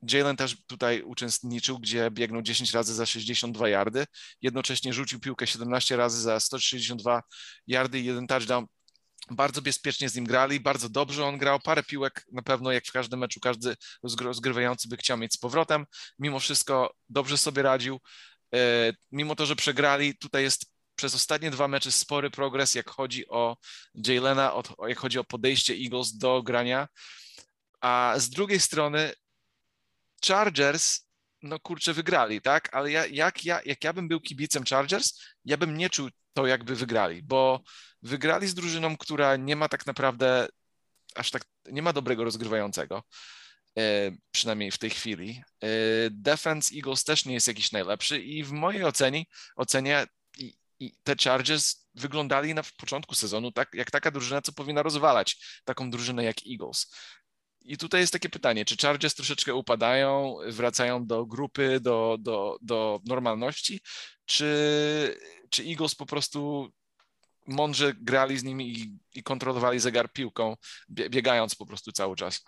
[0.02, 4.06] Jalen też tutaj uczestniczył, gdzie biegnął 10 razy za 62 yardy.
[4.42, 7.22] Jednocześnie rzucił piłkę 17 razy za 162
[7.66, 8.66] yardy i jeden touchdown.
[9.30, 11.60] Bardzo bezpiecznie z nim grali, bardzo dobrze on grał.
[11.60, 13.76] Parę piłek na pewno, jak w każdym meczu, każdy
[14.20, 15.86] rozgrywający by chciał mieć z powrotem.
[16.18, 18.00] Mimo wszystko dobrze sobie radził.
[18.54, 23.28] E, mimo to, że przegrali, tutaj jest przez ostatnie dwa mecze spory progres, jak chodzi
[23.28, 23.56] o
[23.94, 24.52] Jalena,
[24.88, 26.88] jak chodzi o podejście Eagles do grania.
[27.80, 29.12] A z drugiej strony
[30.26, 31.06] Chargers,
[31.42, 32.74] no kurczę, wygrali, tak?
[32.74, 36.46] Ale ja, jak, ja, jak ja bym był kibicem Chargers, ja bym nie czuł to,
[36.46, 37.62] jakby wygrali, bo
[38.02, 40.48] wygrali z drużyną, która nie ma tak naprawdę
[41.14, 43.02] aż tak, nie ma dobrego rozgrywającego.
[43.78, 45.42] E, przynajmniej w tej chwili.
[45.60, 45.68] E,
[46.10, 49.24] defense Eagles też nie jest jakiś najlepszy i w mojej ocenie,
[49.56, 50.06] ocenie
[50.82, 55.90] i te Chargers wyglądali na początku sezonu tak, jak taka drużyna, co powinna rozwalać taką
[55.90, 56.94] drużynę jak Eagles.
[57.64, 63.00] I tutaj jest takie pytanie, czy Chargers troszeczkę upadają, wracają do grupy, do, do, do
[63.06, 63.80] normalności,
[64.24, 65.20] czy,
[65.50, 66.72] czy Eagles po prostu
[67.46, 70.56] mądrze grali z nimi i, i kontrolowali zegar piłką,
[70.88, 72.44] biegając po prostu cały czas.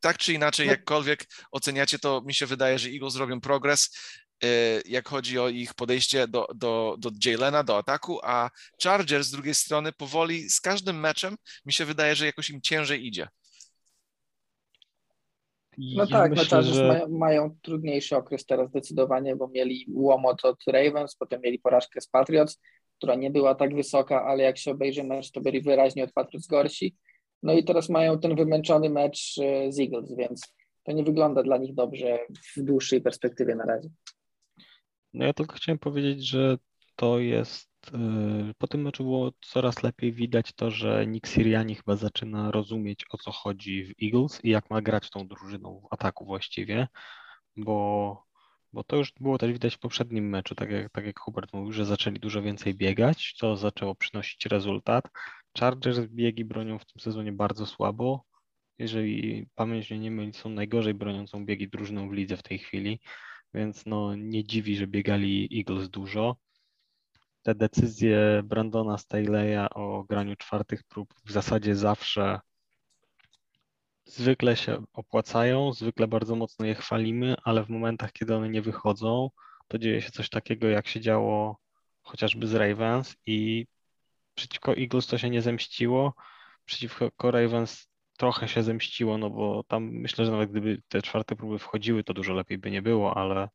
[0.00, 0.72] Tak czy inaczej, no.
[0.72, 3.98] jakkolwiek oceniacie to, mi się wydaje, że Eagles robią progres.
[4.44, 8.50] Y, jak chodzi o ich podejście do, do, do Jalena, do ataku, a
[8.82, 13.06] Chargers z drugiej strony powoli z każdym meczem mi się wydaje, że jakoś im ciężej
[13.06, 13.28] idzie.
[15.78, 16.88] No ja tak, no myślę, Chargers że...
[16.88, 22.08] mają, mają, trudniejszy okres teraz zdecydowanie, bo mieli łomot od Ravens, potem mieli porażkę z
[22.08, 22.60] Patriots,
[22.98, 26.46] która nie była tak wysoka, ale jak się obejrzy mecz, to byli wyraźnie od Patriots
[26.46, 26.96] gorsi.
[27.42, 31.56] No i teraz mają ten wymęczony mecz y, z Eagles, więc to nie wygląda dla
[31.56, 32.18] nich dobrze
[32.56, 33.88] w dłuższej perspektywie na razie.
[35.14, 36.58] No ja tylko chciałem powiedzieć, że
[36.96, 37.67] to jest
[38.58, 43.18] po tym meczu było coraz lepiej widać to, że Nick Siriani chyba zaczyna rozumieć o
[43.18, 46.88] co chodzi w Eagles i jak ma grać tą drużyną w ataku właściwie,
[47.56, 48.22] bo,
[48.72, 51.72] bo to już było też widać w poprzednim meczu, tak jak, tak jak Hubert mówił,
[51.72, 55.04] że zaczęli dużo więcej biegać, co zaczęło przynosić rezultat.
[55.58, 58.24] Chargers biegi bronią w tym sezonie bardzo słabo.
[58.78, 63.00] Jeżeli pamięć mnie nie myli, są najgorzej broniącą biegi drużyną w lidze w tej chwili,
[63.54, 66.36] więc no nie dziwi, że biegali Eagles dużo.
[67.48, 72.40] Te decyzje Brandona Staley'a o graniu czwartych prób w zasadzie zawsze
[74.04, 79.30] zwykle się opłacają, zwykle bardzo mocno je chwalimy, ale w momentach, kiedy one nie wychodzą,
[79.68, 81.58] to dzieje się coś takiego, jak się działo
[82.02, 83.66] chociażby z Ravens i
[84.34, 86.14] przeciwko Eagles to się nie zemściło,
[86.64, 91.58] przeciwko Ravens trochę się zemściło, no bo tam myślę, że nawet gdyby te czwarte próby
[91.58, 93.48] wchodziły, to dużo lepiej by nie było, ale,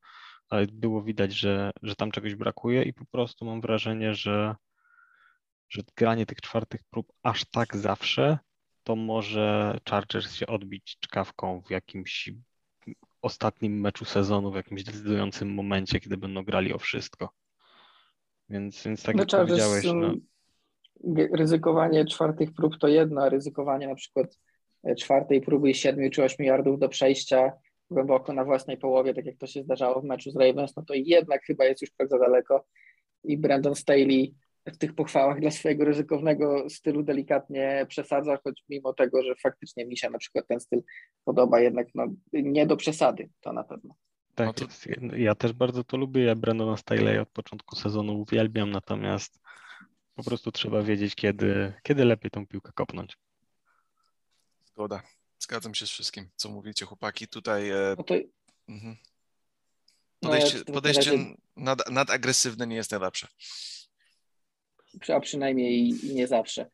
[0.54, 4.56] ale było widać, że, że tam czegoś brakuje i po prostu mam wrażenie, że,
[5.70, 8.40] że granie tych czwartych prób aż tak zawsze
[8.84, 12.30] to może Chargers się odbić czkawką w jakimś
[13.22, 17.30] ostatnim meczu sezonu, w jakimś decydującym momencie, kiedy będą grali o wszystko.
[18.50, 19.86] Więc, więc tak no, jak Chargers, powiedziałeś...
[19.86, 20.14] No...
[21.38, 24.40] Ryzykowanie czwartych prób to jedno, a ryzykowanie na przykład
[24.84, 27.52] e, czwartej próby i siedmiu czy ośmiu yardów do przejścia
[27.94, 30.94] głęboko na własnej połowie, tak jak to się zdarzało w meczu z Ravens, no to
[30.94, 32.66] jednak chyba jest już tak za daleko
[33.24, 39.24] i Brandon Staley w tych pochwałach dla swojego ryzykownego stylu delikatnie przesadza, choć mimo tego,
[39.24, 40.84] że faktycznie mi się na przykład ten styl
[41.26, 43.96] podoba, jednak no, nie do przesady, to na pewno.
[44.36, 44.66] Tak, no to...
[45.16, 49.42] ja też bardzo to lubię, ja Brandona Staley od początku sezonu uwielbiam, natomiast
[50.16, 53.18] po prostu trzeba wiedzieć, kiedy, kiedy lepiej tą piłkę kopnąć.
[54.66, 55.02] Zgoda.
[55.44, 57.28] Zgadzam się z wszystkim, co mówicie, chłopaki.
[57.28, 57.96] Tutaj e...
[57.98, 58.16] no to...
[58.70, 58.96] mhm.
[60.20, 61.12] podejście, no podejście
[61.56, 63.28] nad, nadagresywne nie jest najlepsze
[65.14, 66.70] a przynajmniej nie zawsze.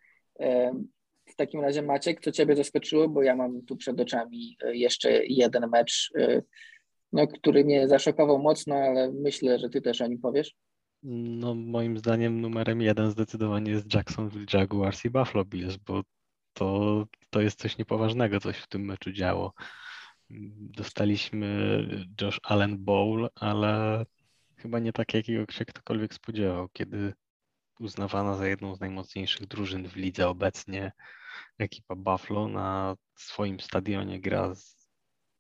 [1.26, 5.26] W takim razie Maciek, co Ciebie zaskoczyło, bo ja mam tu przed oczami e, jeszcze
[5.26, 6.42] jeden mecz, e,
[7.12, 10.56] no, który mnie zaszokował mocno, ale myślę, że Ty też o nim powiesz.
[11.04, 16.02] No moim zdaniem numerem jeden zdecydowanie jest Jacksonville Jaguars i Buffalo Bills, bo
[16.54, 19.54] to, to jest coś niepoważnego, coś w tym meczu działo.
[20.56, 21.48] Dostaliśmy
[22.22, 24.06] Josh Allen Bowl, ale
[24.58, 27.14] chyba nie tak, jakiego się ktokolwiek spodziewał, kiedy
[27.80, 30.92] uznawana za jedną z najmocniejszych drużyn w lidze obecnie.
[31.58, 34.80] Ekipa Buffalo na swoim stadionie gra z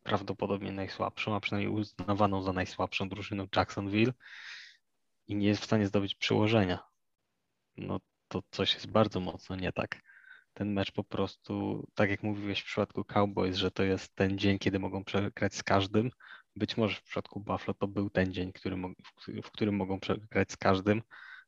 [0.03, 4.13] prawdopodobnie najsłabszą, a przynajmniej uznawaną za najsłabszą drużyną Jacksonville
[5.27, 6.79] i nie jest w stanie zdobyć przyłożenia.
[7.77, 10.01] No to coś jest bardzo mocno nie tak.
[10.59, 14.59] Ten mecz po prostu, tak jak mówiłeś w przypadku Cowboys, że to jest ten dzień,
[14.59, 16.11] kiedy mogą przegrać z każdym.
[16.55, 18.75] Być może w przypadku Buffalo to był ten dzień, który,
[19.43, 21.01] w którym mogą przegrać z każdym,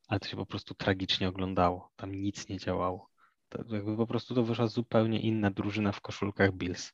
[0.08, 1.92] ale to się po prostu tragicznie oglądało.
[1.96, 3.10] Tam nic nie działało.
[3.50, 6.94] To jakby po prostu to wyszła zupełnie inna drużyna w koszulkach Bills.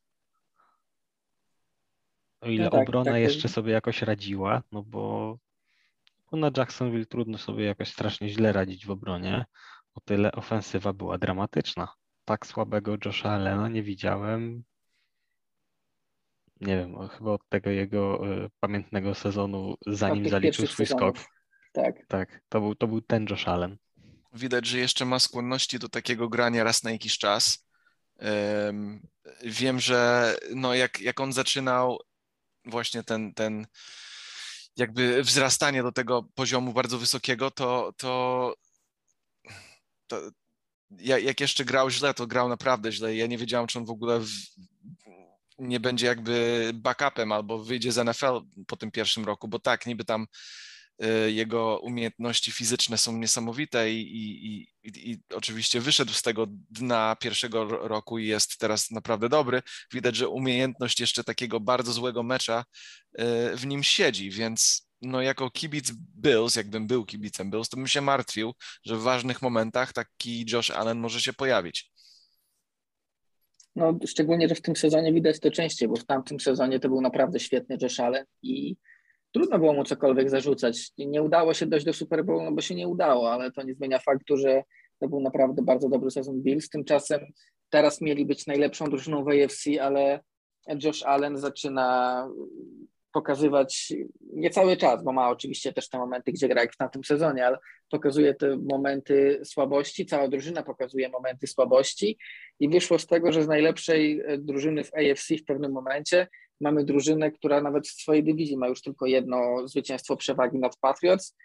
[2.42, 5.38] O ile no tak, obrona tak, jeszcze sobie jakoś radziła, no bo,
[6.32, 9.46] bo na Jacksonville trudno sobie jakoś strasznie źle radzić w obronie,
[9.94, 11.88] o tyle ofensywa była dramatyczna.
[12.28, 14.64] Tak słabego Josha Allena nie widziałem.
[16.62, 21.20] Nie wiem, chyba od tego jego y, pamiętnego sezonu, zanim zaliczył swój sezonów.
[21.20, 21.32] skok.
[21.74, 21.96] Tak.
[22.08, 23.78] Tak, to był, to był ten Josh Allen.
[24.34, 27.68] Widać, że jeszcze ma skłonności do takiego grania raz na jakiś czas.
[28.20, 29.08] Um,
[29.44, 32.00] wiem, że no jak, jak on zaczynał
[32.66, 33.68] właśnie ten, ten
[34.78, 38.54] jakby wzrastanie do tego poziomu bardzo wysokiego, to, to,
[40.08, 40.22] to
[41.00, 43.16] jak jeszcze grał źle, to grał naprawdę źle.
[43.16, 44.30] Ja nie wiedziałem, czy on w ogóle w,
[45.60, 50.06] nie będzie jakby backupem albo wyjdzie z NFL po tym pierwszym roku, bo tak, niby
[50.06, 50.28] tam
[51.04, 57.16] Y, jego umiejętności fizyczne są niesamowite i, i, i, i, oczywiście wyszedł z tego dna
[57.16, 59.62] pierwszego roku i jest teraz naprawdę dobry.
[59.94, 62.66] Widać, że umiejętność jeszcze takiego bardzo złego mecza
[63.20, 63.24] y,
[63.58, 68.02] w nim siedzi, więc no jako kibic Bills, jakbym był kibicem Bills, to bym się
[68.02, 68.54] martwił,
[68.86, 71.92] że w ważnych momentach taki Josh Allen może się pojawić.
[73.76, 77.02] No, szczególnie, że w tym sezonie widać to częściej, bo w tamtym sezonie to był
[77.02, 78.76] naprawdę świetny Josh Allen i
[79.32, 80.92] trudno było mu cokolwiek zarzucać.
[80.98, 83.74] Nie udało się dojść do Super Bowl, no bo się nie udało, ale to nie
[83.74, 84.64] zmienia faktu, że
[85.00, 86.70] to był naprawdę bardzo dobry sezon Bills.
[86.70, 87.20] Tymczasem
[87.70, 90.20] teraz mieli być najlepszą drużyną w AFC, ale
[90.84, 92.28] Josh Allen zaczyna
[93.18, 93.94] pokazywać
[94.34, 97.46] nie cały czas, bo ma oczywiście też te momenty, gdzie gra jak w tamtym sezonie,
[97.46, 97.58] ale
[97.90, 102.18] pokazuje te momenty słabości, cała drużyna pokazuje momenty słabości
[102.60, 106.28] i wyszło z tego, że z najlepszej drużyny w AFC w pewnym momencie
[106.62, 111.36] mamy drużynę, która nawet w swojej dywizji ma już tylko jedno zwycięstwo przewagi nad Patriots,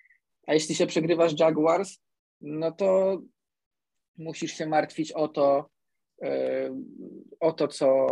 [0.47, 1.99] a jeśli się przegrywasz Jaguars,
[2.41, 3.19] no to
[4.19, 5.65] musisz się martwić o to, e,
[7.41, 8.07] o to, co,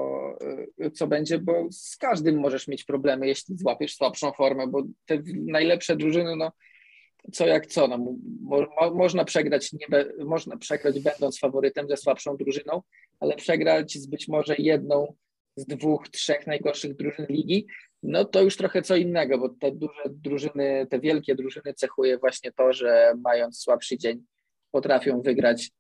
[0.95, 5.97] co będzie, bo z każdym możesz mieć problemy, jeśli złapiesz słabszą formę, bo te najlepsze
[5.97, 6.53] drużyny, no
[7.33, 9.87] co jak co, no, mo, mo, można przegrać, nie,
[10.25, 12.83] można przegrać będąc faworytem ze słabszą drużyną,
[13.21, 15.15] ale przegrać z być może jedną
[15.57, 17.67] z dwóch, trzech najgorszych drużyn ligi,
[18.03, 22.53] no to już trochę co innego, bo te duże drużyny, te wielkie drużyny cechuje właśnie
[22.53, 24.25] to, że mając słabszy dzień
[24.71, 25.71] potrafią wygrać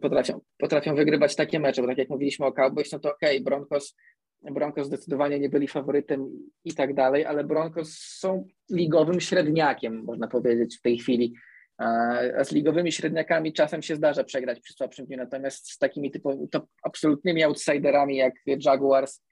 [0.00, 3.44] potrafią, potrafią wygrywać takie mecze, bo tak jak mówiliśmy o Cowboys, no to okej, okay,
[3.44, 3.96] Broncos,
[4.42, 6.30] Broncos zdecydowanie nie byli faworytem
[6.64, 11.34] i tak dalej, ale Broncos są ligowym średniakiem, można powiedzieć w tej chwili.
[12.38, 16.48] A z ligowymi średniakami czasem się zdarza przegrać przy słabszym dniu, natomiast z takimi typu,
[16.52, 19.22] to absolutnymi outsiderami jak Jaguars,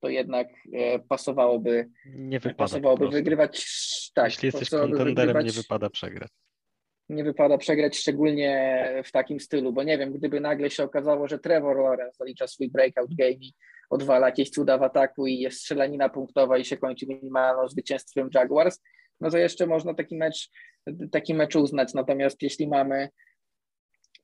[0.00, 3.66] to jednak e, pasowałoby, nie wypada pasowałoby wygrywać.
[4.14, 6.30] Tak, Jeśli jesteś kontenderem, wygrywać, nie wypada przegrać.
[7.08, 11.38] Nie wypada przegrać, szczególnie w takim stylu, bo nie wiem, gdyby nagle się okazało, że
[11.38, 13.54] Trevor Lawrence zalicza swój breakout game i
[13.90, 18.80] odwala jakieś cuda w ataku i jest strzelanina punktowa i się kończy minimalną zwycięstwem Jaguars,
[19.20, 20.50] no to jeszcze można taki mecz,
[21.10, 21.94] taki mecz uznać.
[21.94, 23.08] Natomiast jeśli mamy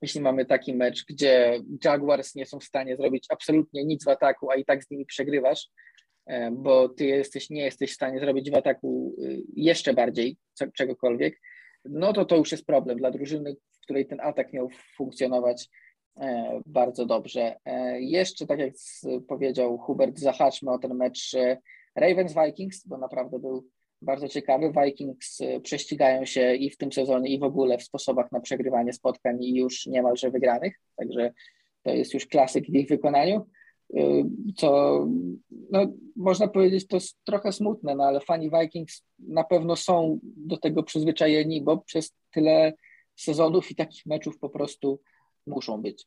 [0.02, 4.50] jeśli mamy taki mecz, gdzie Jaguars nie są w stanie zrobić absolutnie nic w ataku,
[4.50, 5.68] a i tak z nimi przegrywasz,
[6.26, 10.36] e, bo ty jesteś, nie jesteś w stanie zrobić w ataku y, jeszcze bardziej
[10.74, 11.40] czegokolwiek,
[11.84, 15.68] no to to już jest problem dla drużyny, w której ten atak miał funkcjonować
[16.16, 17.56] e, bardzo dobrze.
[17.64, 18.72] E, jeszcze, tak jak
[19.28, 21.32] powiedział Hubert, zahaczmy o ten mecz
[21.96, 23.66] Ravens-Vikings, bo naprawdę był
[24.02, 24.72] bardzo ciekawy.
[24.84, 29.44] Vikings prześcigają się i w tym sezonie, i w ogóle w sposobach na przegrywanie spotkań
[29.44, 31.32] i już niemalże wygranych, także
[31.82, 33.46] to jest już klasyk w ich wykonaniu.
[33.98, 34.24] Y,
[34.56, 35.00] co
[35.70, 40.56] no, można powiedzieć, to jest trochę smutne, no ale fani Vikings na pewno są do
[40.56, 42.72] tego przyzwyczajeni, bo przez tyle
[43.16, 45.00] sezonów i takich meczów po prostu
[45.46, 46.06] muszą być.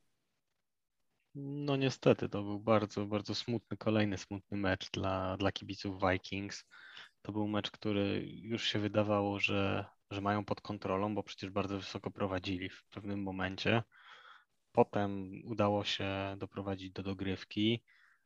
[1.36, 6.64] No niestety, to był bardzo, bardzo smutny, kolejny smutny mecz dla, dla kibiców Vikings.
[7.22, 11.78] To był mecz, który już się wydawało, że, że mają pod kontrolą, bo przecież bardzo
[11.78, 13.84] wysoko prowadzili w pewnym momencie.
[14.78, 17.84] Potem udało się doprowadzić do dogrywki.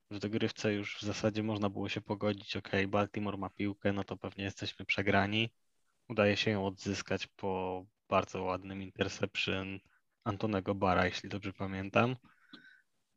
[0.10, 4.18] W dogrywce już w zasadzie można było się pogodzić, ok, Baltimore ma piłkę, no to
[4.18, 5.54] pewnie jesteśmy przegrani.
[6.10, 9.80] Udaje się ją odzyskać po bardzo ładnym interception
[10.24, 12.16] Antonego Bara, jeśli dobrze pamiętam.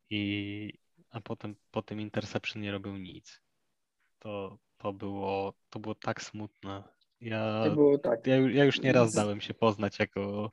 [0.09, 0.73] I,
[1.09, 3.41] a potem po tym interception nie robił nic.
[4.19, 6.94] To, to było, to było tak smutne.
[7.21, 7.63] Ja,
[8.03, 8.27] tak.
[8.27, 10.51] ja, ja już nieraz dałem się poznać jako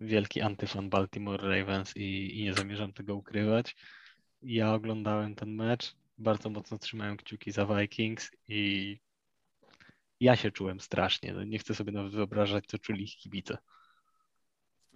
[0.00, 3.76] wielki antyfan Baltimore Ravens i, i nie zamierzam tego ukrywać.
[4.42, 8.98] Ja oglądałem ten mecz, bardzo mocno trzymałem kciuki za Vikings i
[10.20, 11.32] ja się czułem strasznie.
[11.32, 13.58] No, nie chcę sobie nawet wyobrażać, co czuli ich kibice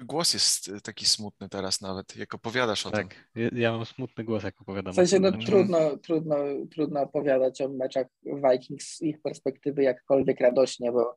[0.04, 3.48] głos jest e, taki smutny teraz nawet, jak opowiadasz o tak, tym.
[3.50, 4.92] Tak, ja mam smutny głos, jak opowiadam.
[4.92, 6.37] W sensie no, trudno, trudno,
[6.70, 11.16] trudno opowiadać o meczach Vikings z ich perspektywy jakkolwiek radośnie, bo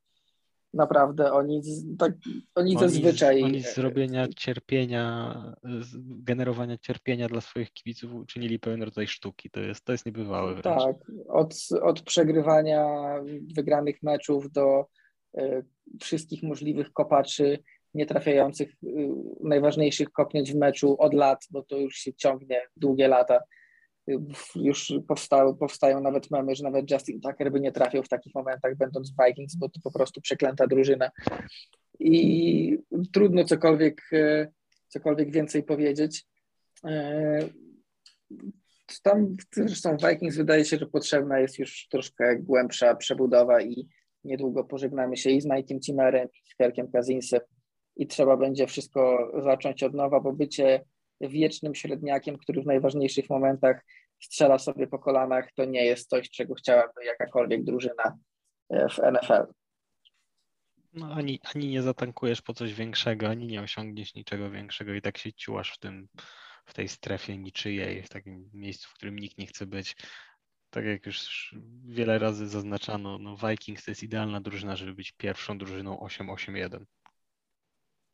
[0.74, 1.62] naprawdę oni,
[2.00, 2.14] tak,
[2.56, 3.44] oni, oni zazwyczaj...
[3.44, 9.50] Oni zrobienia cierpienia, z generowania cierpienia dla swoich kibiców uczynili pełen rodzaj sztuki.
[9.50, 10.84] To jest, to jest niebywałe wręcz.
[10.84, 10.96] Tak,
[11.28, 12.86] od, od przegrywania
[13.56, 14.86] wygranych meczów do
[15.38, 15.66] y,
[16.02, 17.64] wszystkich możliwych kopaczy
[17.94, 19.10] nietrafiających y,
[19.44, 23.40] najważniejszych kopnięć w meczu od lat, bo to już się ciągnie długie lata.
[24.10, 24.18] Y,
[24.56, 28.78] już powstały, powstają nawet memy, że nawet Justin Tucker by nie trafił w takich momentach,
[28.78, 31.12] będąc Vikings, bo to po prostu przeklęta drużyna.
[32.00, 32.78] I
[33.14, 34.52] trudno cokolwiek, y,
[34.88, 36.26] cokolwiek więcej powiedzieć.
[39.04, 43.88] Tam zresztą Vikings wydaje się, że potrzebna jest już troszkę głębsza przebudowa i
[44.24, 47.40] niedługo pożegnamy się i z Mike'iem Cimerem, i z Kerkiem Kazinsem,
[48.02, 50.86] i trzeba będzie wszystko zacząć od nowa, bo bycie
[51.22, 53.86] wiecznym średniakiem, który w najważniejszych momentach
[54.20, 58.18] strzela sobie po kolanach, to nie jest coś, czego chciałaby jakakolwiek drużyna
[58.70, 59.54] e, w NFL.
[60.94, 65.18] No, ani, ani nie zatankujesz po coś większego, ani nie osiągniesz niczego większego i tak
[65.18, 66.08] się ciłasz w tym,
[66.66, 69.96] w tej strefie niczyjej, w takim miejscu, w którym nikt nie chce być.
[70.70, 71.52] Tak jak już
[71.86, 76.86] wiele razy zaznaczano, no Vikings to jest idealna drużyna, żeby być pierwszą drużyną 8-8-1.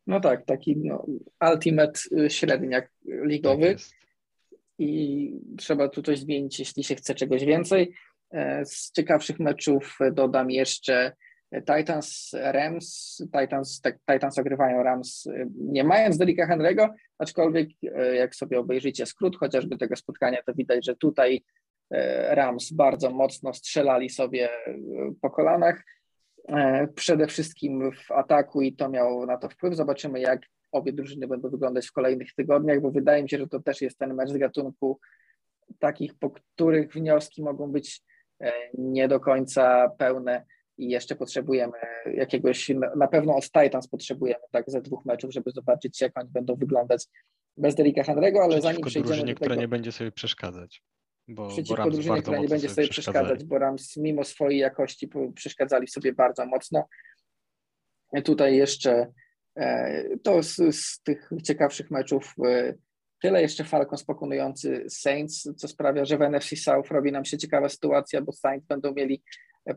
[0.08, 1.06] No tak, taki no,
[1.52, 3.76] ultimate y, średniak ligowy.
[3.76, 3.84] Tak
[4.80, 7.94] I trzeba tu coś zmienić, jeśli się chce czegoś więcej.
[8.32, 11.12] E, z ciekawszych meczów dodam jeszcze
[11.52, 13.18] Titans, Rams.
[13.40, 19.38] Titans, tak, Titans ogrywają Rams nie mając Delika Henry'ego, aczkolwiek e, jak sobie obejrzycie skrót
[19.38, 21.44] chociażby tego spotkania, to widać, że tutaj
[22.30, 24.50] Rams bardzo mocno strzelali sobie
[25.22, 25.84] po kolanach.
[26.96, 29.76] Przede wszystkim w ataku i to miało na to wpływ.
[29.76, 30.42] Zobaczymy, jak
[30.72, 33.98] obie drużyny będą wyglądać w kolejnych tygodniach, bo wydaje mi się, że to też jest
[33.98, 35.00] ten mecz z gatunku
[35.80, 38.02] takich, po których wnioski mogą być
[38.74, 40.46] nie do końca pełne
[40.78, 41.74] i jeszcze potrzebujemy
[42.14, 46.56] jakiegoś, na pewno od Titans potrzebujemy tak ze dwóch meczów, żeby zobaczyć jak oni będą
[46.56, 47.06] wyglądać
[47.58, 50.84] bez Derika Henry'ego, ale zanim przejdziemy drużynie, do tego, która nie będzie sobie przeszkadzać.
[51.28, 55.88] Bo, przeciwko bo drużynie, która nie będzie sobie przeszkadzać, bo Rams mimo swojej jakości przeszkadzali
[55.88, 56.88] sobie bardzo mocno.
[58.24, 59.12] Tutaj jeszcze
[59.56, 62.74] e, to z, z tych ciekawszych meczów e,
[63.22, 67.70] tyle jeszcze Falcons pokonujący Saints, co sprawia, że w NFC South robi nam się ciekawa
[67.70, 69.24] sytuacja, bo Saints będą mieli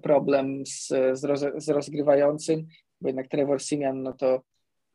[0.02, 2.66] problem z, z, roz, z rozgrywającym,
[3.00, 4.42] bo jednak Trevor Simeon, no to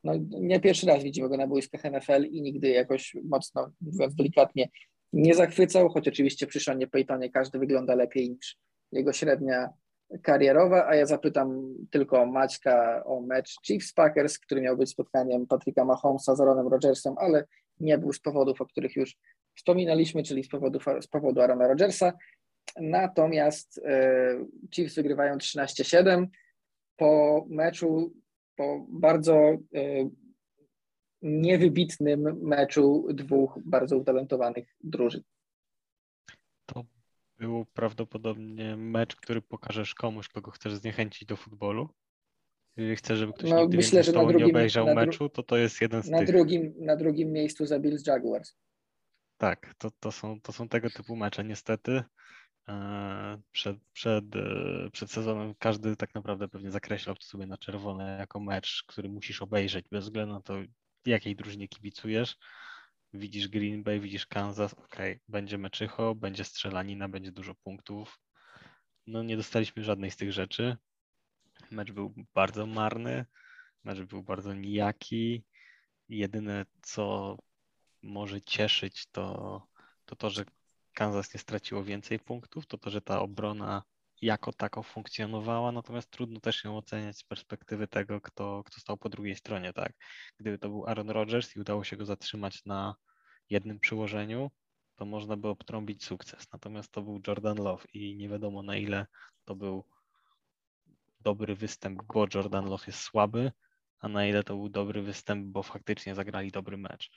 [0.04, 4.68] no, nie pierwszy raz widzimy go na boiskach NFL i nigdy jakoś mocno, mówiąc delikatnie,
[5.12, 8.56] nie zachwycał, choć oczywiście przy Seanie Paytonie każdy wygląda lepiej niż
[8.92, 9.68] jego średnia
[10.22, 16.36] karierowa, a ja zapytam tylko Maćka o mecz Chiefs-Packers, który miał być spotkaniem Patryka Mahomesa
[16.36, 17.44] z Aaronem Rodgersem, ale
[17.80, 19.16] nie był z powodów, o których już
[19.54, 22.12] wspominaliśmy, czyli z powodu, z powodu Aarona Rodgersa.
[22.80, 24.44] Natomiast e,
[24.74, 26.26] Chiefs wygrywają 13-7
[26.96, 28.12] po meczu,
[28.56, 29.56] po bardzo e,
[31.26, 35.22] niewybitnym meczu dwóch bardzo utalentowanych drużyn.
[36.66, 36.84] To
[37.38, 41.88] był prawdopodobnie mecz, który pokażesz komuś, kogo chcesz zniechęcić do futbolu.
[42.76, 45.56] Jeżeli chcesz, żeby ktoś no, nigdy myślę, że na drugim, nie obejrzał meczu, to to
[45.56, 46.26] jest jeden z na tych.
[46.26, 48.54] Drugim, na drugim miejscu za Bills Jaguars.
[49.36, 52.02] Tak, to, to, są, to są tego typu mecze niestety.
[52.68, 58.16] E, przed, przed, e, przed sezonem każdy tak naprawdę pewnie zakreślał to sobie na czerwone
[58.18, 60.54] jako mecz, który musisz obejrzeć bez względu na to,
[61.06, 62.36] jakiej drużynie kibicujesz.
[63.14, 64.96] Widzisz Green Bay, widzisz Kansas, ok,
[65.28, 68.18] będzie meczycho, będzie strzelanina, będzie dużo punktów.
[69.06, 70.76] No nie dostaliśmy żadnej z tych rzeczy.
[71.70, 73.26] Mecz był bardzo marny,
[73.84, 75.44] mecz był bardzo nijaki.
[76.08, 77.36] Jedyne, co
[78.02, 79.66] może cieszyć, to
[80.06, 80.44] to, to że
[80.92, 83.82] Kansas nie straciło więcej punktów, to to, że ta obrona
[84.22, 89.08] jako tako funkcjonowała, natomiast trudno też ją oceniać z perspektywy tego, kto, kto stał po
[89.08, 89.92] drugiej stronie, tak?
[90.38, 92.94] Gdyby to był Aaron Rodgers i udało się go zatrzymać na
[93.50, 94.50] jednym przyłożeniu,
[94.96, 96.52] to można by obtrąbić sukces.
[96.52, 99.06] Natomiast to był Jordan Love i nie wiadomo na ile
[99.44, 99.84] to był
[101.20, 103.52] dobry występ, bo Jordan Love jest słaby,
[104.00, 107.10] a na ile to był dobry występ, bo faktycznie zagrali dobry mecz.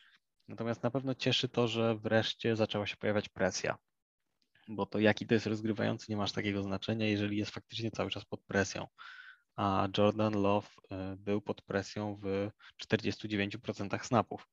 [0.47, 3.77] Natomiast na pewno cieszy to, że wreszcie zaczęła się pojawiać presja,
[4.69, 8.25] bo to jaki to jest rozgrywający nie masz takiego znaczenia, jeżeli jest faktycznie cały czas
[8.25, 8.87] pod presją.
[9.55, 12.49] A Jordan Love y, był pod presją w
[12.83, 14.47] 49% snapów.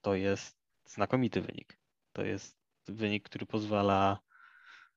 [0.00, 1.78] To jest znakomity wynik.
[2.12, 2.58] To jest
[2.88, 4.18] wynik, który pozwala,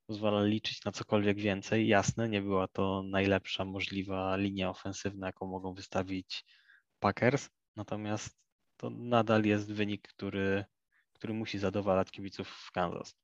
[0.07, 1.87] pozwala liczyć na cokolwiek więcej.
[1.87, 6.45] Jasne, nie była to najlepsza możliwa linia ofensywna, jaką mogą wystawić
[6.99, 8.37] Packers, natomiast
[8.77, 10.65] to nadal jest wynik, który,
[11.13, 13.15] który musi zadowalać kibiców w Kansas.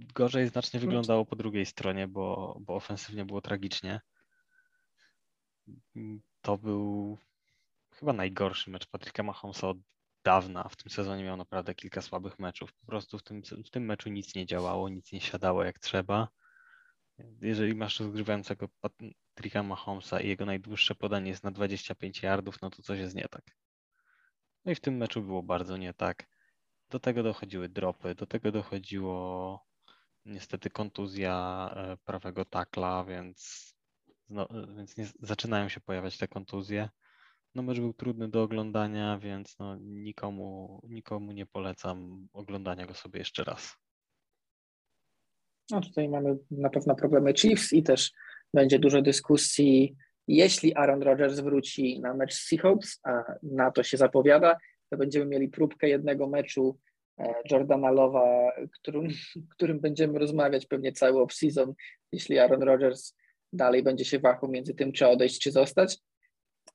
[0.00, 4.00] Gorzej znacznie wyglądało po drugiej stronie, bo, bo ofensywnie było tragicznie.
[6.40, 7.18] To był
[7.90, 9.78] chyba najgorszy mecz Patryka Mahomesa od
[10.24, 10.68] dawna.
[10.68, 12.72] W tym sezonie miał naprawdę kilka słabych meczów.
[12.72, 16.28] Po prostu w tym, w tym meczu nic nie działało, nic nie siadało jak trzeba.
[17.40, 22.82] Jeżeli masz rozgrywającego Patricka Mahomesa i jego najdłuższe podanie jest na 25 yardów, no to
[22.82, 23.56] coś jest nie tak.
[24.64, 26.26] No i w tym meczu było bardzo nie tak.
[26.90, 29.65] Do tego dochodziły dropy, do tego dochodziło
[30.26, 33.66] niestety kontuzja e, prawego takla, więc,
[34.28, 36.88] no, więc nie, zaczynają się pojawiać te kontuzje.
[37.54, 43.18] No mecz był trudny do oglądania, więc no, nikomu, nikomu nie polecam oglądania go sobie
[43.18, 43.76] jeszcze raz.
[45.70, 48.12] No tutaj mamy na pewno problemy Chiefs i też
[48.54, 49.96] będzie dużo dyskusji
[50.28, 54.56] jeśli Aaron Rodgers wróci na mecz Seahawks, a na to się zapowiada,
[54.90, 56.78] to będziemy mieli próbkę jednego meczu
[57.50, 59.08] Jordana Lowa, którym,
[59.54, 61.72] którym będziemy rozmawiać pewnie cały off-season,
[62.12, 63.14] jeśli Aaron Rodgers
[63.52, 65.98] dalej będzie się wahał między tym, czy odejść, czy zostać.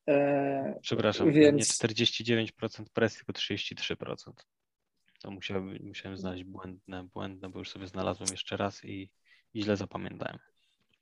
[0.10, 1.84] E, Przepraszam, więc...
[1.84, 4.16] nie 49% presji, tylko 33%.
[5.22, 9.10] To musiałem, musiałem znaleźć błędne, błędne, bo już sobie znalazłem jeszcze raz i,
[9.54, 10.38] i źle zapamiętałem.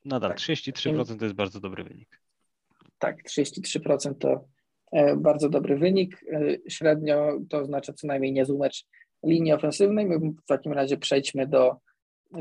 [0.04, 0.38] Nadal tak.
[0.38, 2.20] 33% to jest bardzo dobry wynik.
[2.98, 4.44] Tak, 33% to
[4.92, 6.24] e, bardzo dobry wynik.
[6.32, 8.86] E, średnio to oznacza co najmniej niezły mecz
[9.26, 10.06] linii ofensywnej.
[10.06, 11.76] My w takim razie przejdźmy do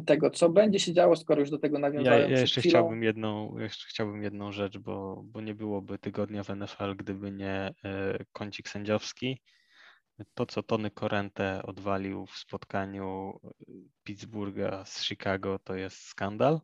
[0.05, 2.21] tego, co będzie się działo, skoro już do tego nawiązałem.
[2.21, 6.49] Ja, ja jeszcze, chciałbym jedną, jeszcze chciałbym jedną rzecz, bo, bo nie byłoby tygodnia w
[6.49, 9.41] NFL, gdyby nie e, kącik sędziowski.
[10.33, 13.39] To, co Tony Corrente odwalił w spotkaniu
[14.03, 16.59] Pittsburgha z Chicago, to jest skandal.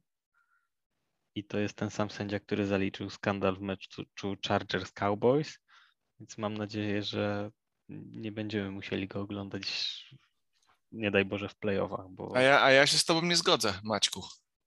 [1.35, 5.59] I to jest ten sam sędzia, który zaliczył skandal w meczu Chargers Cowboys.
[6.19, 7.51] Więc mam nadzieję, że
[7.89, 9.65] nie będziemy musieli go oglądać,
[10.91, 12.09] nie daj Boże, w playoffach.
[12.09, 12.35] Bo...
[12.35, 14.23] A, ja, a ja się z Tobą nie zgodzę, Maćku.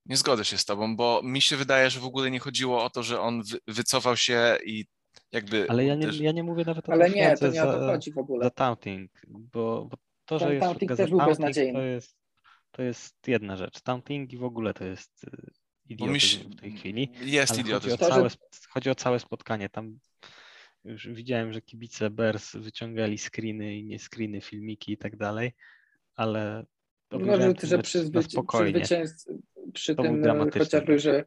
[0.07, 2.91] Nie zgodzę się z Tobą, bo mi się wydaje, że w ogóle nie chodziło o
[2.91, 4.87] to, że on wycofał się i
[5.33, 5.67] jakby.
[5.69, 8.13] Ale ja nie, ja nie mówię nawet o Ale nie, to nie o to chodzi
[8.13, 8.45] w ogóle.
[8.45, 11.79] Za taunting, bo, bo to, Ten że jest taunting też był beznadziejny.
[11.79, 12.17] To jest,
[12.71, 13.81] to jest jedna rzecz.
[13.81, 15.51] Taunting i w ogóle to jest y,
[15.89, 17.13] idiotyzm się- w tej chwili.
[17.21, 17.91] Jest idiotyzm.
[17.91, 18.31] chodzi o, To, że- całe,
[18.71, 19.69] chodzi o całe spotkanie.
[19.69, 19.99] Tam
[20.85, 25.53] już widziałem, że kibice Bears wyciągali screeny i nie screeny, filmiki i tak dalej,
[26.17, 26.65] ale
[27.11, 28.85] obejrzałem że, przy, zwyci- przy spokojnie.
[29.73, 31.03] przy był tym e, chociażby, mecz.
[31.03, 31.25] że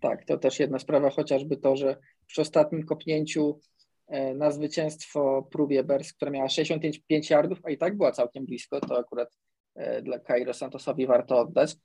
[0.00, 3.60] tak, to też jedna sprawa, chociażby to, że przy ostatnim kopnięciu
[4.06, 8.80] e, na zwycięstwo próbie Bers, która miała 65 yardów, a i tak była całkiem blisko,
[8.80, 9.36] to akurat
[9.74, 11.76] e, dla Cairo Santosowi warto oddać.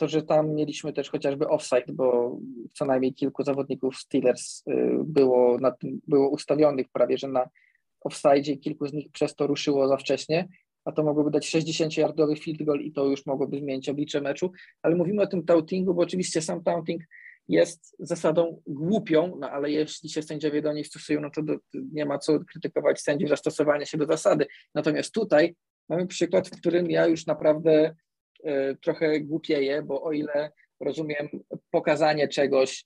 [0.00, 2.38] To, że tam mieliśmy też chociażby offside, bo
[2.72, 4.74] co najmniej kilku zawodników Steelers e,
[5.04, 7.48] było, na tym, było ustawionych prawie, że na
[8.00, 10.48] offside kilku z nich przez to ruszyło za wcześnie,
[10.84, 14.96] a to mogłoby dać 60-yardowy field goal i to już mogłoby zmienić oblicze meczu, ale
[14.96, 17.02] mówimy o tym tauntingu, bo oczywiście sam taunting
[17.48, 22.06] jest zasadą głupią, no ale jeśli się sędziowie do niej stosują, no to do, nie
[22.06, 24.46] ma co krytykować sędziów za stosowanie się do zasady.
[24.74, 25.54] Natomiast tutaj
[25.88, 27.94] mamy przykład, w którym ja już naprawdę
[28.82, 31.28] trochę głupieję, bo o ile rozumiem
[31.70, 32.84] pokazanie czegoś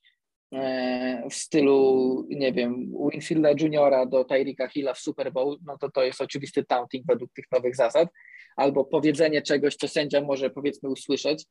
[0.53, 5.91] e, w stylu, nie wiem, Winfielda Juniora do Tyrika Hilla w Super Bowl, no to
[5.91, 8.09] to jest oczywisty taunting według tych nowych zasad,
[8.57, 11.45] albo powiedzenie czegoś, co sędzia może powiedzmy usłyszeć,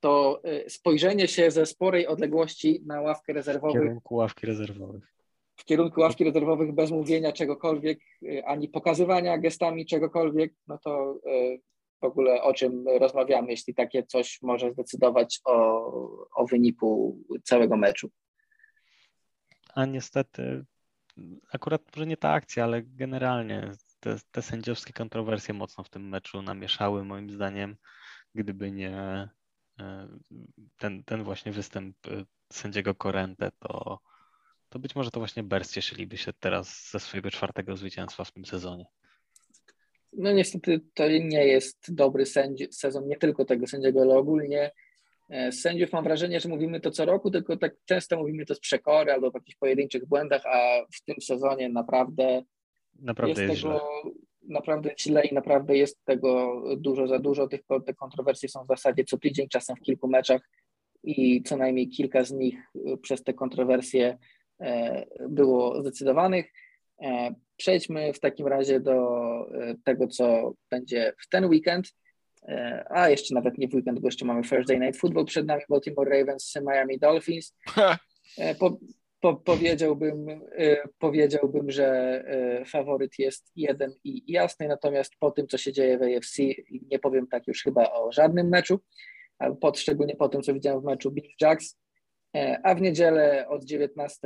[0.00, 5.14] to e, spojrzenie się ze sporej odległości na ławkę w rezerwowych kierunku ławki rezerwowych.
[5.56, 7.98] w kierunku ławki rezerwowych bez mówienia czegokolwiek,
[8.44, 11.20] ani pokazywania gestami czegokolwiek, no to
[12.00, 15.56] w ogóle o czym rozmawiamy, jeśli takie coś może zdecydować o,
[16.34, 18.10] o wyniku całego meczu.
[19.74, 20.64] A niestety,
[21.52, 23.70] akurat może nie ta akcja, ale generalnie
[24.00, 27.76] te, te sędziowskie kontrowersje mocno w tym meczu namieszały moim zdaniem.
[28.34, 29.28] Gdyby nie
[29.80, 30.08] e,
[30.78, 34.00] ten, ten właśnie występ e, sędziego Korente, to,
[34.68, 38.44] to być może to właśnie Bears cieszyliby się teraz ze swojego czwartego zwycięstwa w tym
[38.44, 38.86] sezonie.
[40.12, 44.70] No niestety to nie jest dobry sędzi, sezon nie tylko tego sędziego, ale ogólnie
[45.30, 48.54] e, z sędziów mam wrażenie, że mówimy to co roku, tylko tak często mówimy to
[48.54, 52.42] z przekory albo w jakichś pojedynczych błędach, a w tym sezonie naprawdę
[53.02, 53.72] Naprawdę jest, jest źle.
[53.72, 54.12] tego
[54.48, 57.48] naprawdę źle i naprawdę jest tego dużo za dużo.
[57.48, 60.50] Tych, te kontrowersje są w zasadzie co tydzień, czasem w kilku meczach
[61.02, 64.18] i co najmniej kilka z nich y, przez te kontrowersje
[64.60, 66.52] e, było zdecydowanych.
[67.02, 68.96] E, Przejdźmy w takim razie do
[69.54, 71.92] e, tego, co będzie w ten weekend.
[72.48, 75.62] E, A jeszcze nawet nie w weekend, bo jeszcze mamy Thursday Night Football przed nami,
[75.68, 77.54] Baltimore Ravens, Miami Dolphins.
[78.58, 78.78] Po,
[79.20, 80.26] po, powiedziałbym,
[80.98, 82.24] powiedziałbym, że
[82.66, 86.42] faworyt jest jeden i jasny, natomiast po tym, co się dzieje w AFC,
[86.90, 88.80] nie powiem tak już chyba o żadnym meczu,
[89.60, 91.78] pod, szczególnie po tym, co widziałem w meczu Bills Jacks.
[92.62, 94.18] A w niedzielę od 19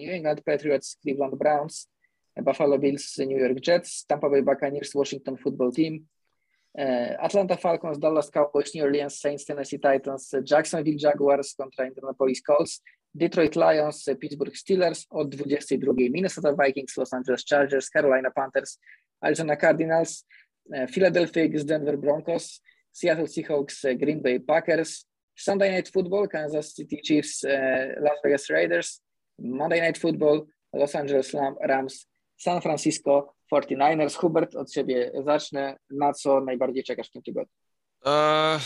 [0.00, 1.92] New England Patriots, Cleveland Browns,
[2.40, 6.06] Buffalo Bills, New York Jets, Tampa Bay Buccaneers, Washington Football Team,
[6.72, 12.80] e, Atlanta Falcons, Dallas Cowboys, New Orleans Saints, Tennessee Titans, Jacksonville Jaguars kontra Indianapolis Colts,
[13.10, 18.78] Detroit Lions, eh, Pittsburgh Steelers od 22, Minnesota Vikings, Los Angeles Chargers, Carolina Panthers,
[19.20, 20.24] Arizona Cardinals,
[20.72, 27.00] e, Philadelphia Eagles, Denver Broncos, Seattle Seahawks, Green Bay Packers, Sunday Night Football, Kansas City
[27.02, 29.00] Chiefs, Las Vegas Raiders,
[29.38, 32.06] Monday Night Football, Los Angeles Rams,
[32.42, 34.16] San Francisco 49ers.
[34.16, 35.76] Hubert, od ciebie zacznę.
[35.90, 37.54] Na co najbardziej czekasz w tym tygodniu?
[38.06, 38.60] E,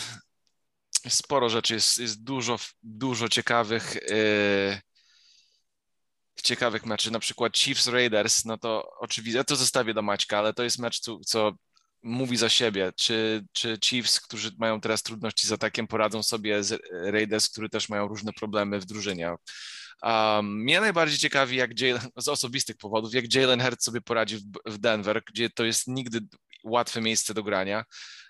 [1.08, 4.80] Sporo rzeczy, jest, jest dużo, dużo ciekawych, e,
[6.42, 10.52] ciekawych meczy, na przykład Chiefs Raiders, no to oczywiście, ja to zostawię do Maćka, ale
[10.52, 11.52] to jest mecz, co, co
[12.02, 16.82] mówi za siebie, czy, czy Chiefs, którzy mają teraz trudności z atakiem, poradzą sobie z
[16.90, 19.34] Raiders, którzy też mają różne problemy w drużynie.
[20.02, 24.42] Um, mnie najbardziej ciekawi, jak Jalen, z osobistych powodów, jak Jalen Hurts sobie poradzi w,
[24.66, 26.20] w Denver, gdzie to jest nigdy
[26.64, 27.84] łatwe miejsce do grania,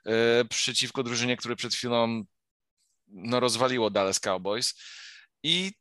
[0.06, 2.24] e, przeciwko drużynie, które przed chwilą
[3.06, 4.74] no, rozwaliło Dallas Cowboys.
[5.42, 5.72] I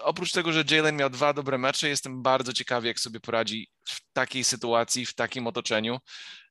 [0.00, 4.00] oprócz tego, że Jalen miał dwa dobre mecze, jestem bardzo ciekawy, jak sobie poradzi w
[4.12, 5.98] takiej sytuacji, w takim otoczeniu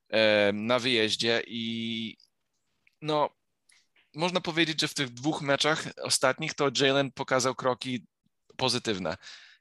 [0.08, 2.16] e, na wyjeździe i
[3.02, 3.30] no
[4.14, 8.06] można powiedzieć, że w tych dwóch meczach ostatnich to Jalen pokazał kroki
[8.60, 9.16] pozytywne.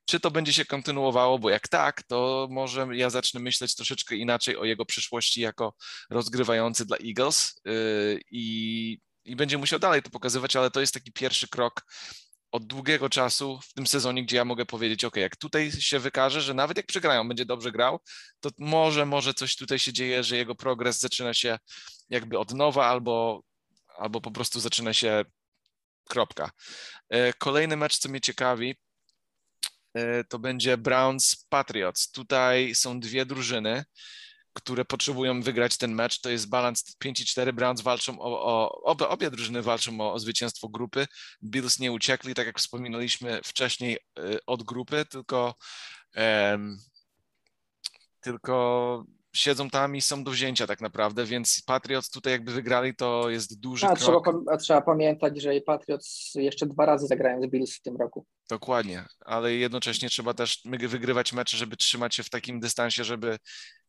[0.06, 4.58] czy to będzie się kontynuowało, bo jak tak, to może ja zacznę myśleć troszeczkę inaczej
[4.58, 5.74] o jego przyszłości jako
[6.10, 11.12] rozgrywający dla Eagles yy, i, i będzie musiał dalej to pokazywać, ale to jest taki
[11.12, 11.86] pierwszy krok
[12.52, 16.41] od długiego czasu w tym sezonie, gdzie ja mogę powiedzieć, ok, jak tutaj się wykaże,
[16.41, 18.00] że nawet jak przegrają, będzie dobrze grał,
[18.39, 21.60] to może, może coś tutaj się dzieje, że jego progres zaczyna się
[22.10, 23.43] jakby od nowa albo,
[23.97, 25.26] albo po prostu zaczyna się
[26.10, 26.52] kropka.
[27.10, 28.76] E, kolejny mecz, co mnie ciekawi,
[30.30, 32.12] to będzie Browns Patriots.
[32.12, 33.84] Tutaj są dwie drużyny,
[34.54, 36.22] które potrzebują wygrać ten mecz.
[36.22, 37.54] To jest balans 5-4.
[37.54, 41.08] Browns walczą o, o obie, obie drużyny walczą o, o, zwycięstwo grupy.
[41.43, 45.56] Bills nie uciekli, tak jak wspominaliśmy wcześniej, y, od grupy, tylko,
[46.16, 46.78] um,
[48.22, 53.30] tylko siedzą tam i są do wzięcia tak naprawdę, więc Patriots tutaj jakby wygrali, to
[53.30, 54.25] jest duży a, krok.
[54.25, 58.25] Trzeba, a trzeba pamiętać, że Patriots jeszcze dwa razy zagrają z Bills w tym roku.
[58.49, 63.38] Dokładnie, ale jednocześnie trzeba też wygrywać mecze, żeby trzymać się w takim dystansie, żeby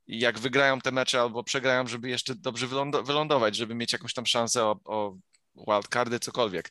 [0.06, 2.66] jak wygrają te mecze albo przegrają, żeby jeszcze dobrze
[3.04, 5.16] wylądować, żeby mieć jakąś tam szansę o, o
[5.54, 6.70] wildcardy, cokolwiek.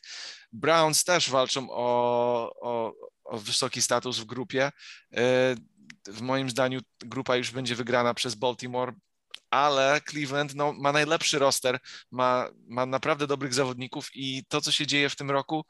[0.52, 2.92] Browns też walczą o, o,
[3.24, 4.70] o wysoki status w grupie.
[6.08, 8.92] W moim zdaniu grupa już będzie wygrana przez Baltimore,
[9.50, 11.78] ale Cleveland no, ma najlepszy roster,
[12.10, 15.64] ma, ma naprawdę dobrych zawodników i to, co się dzieje w tym roku,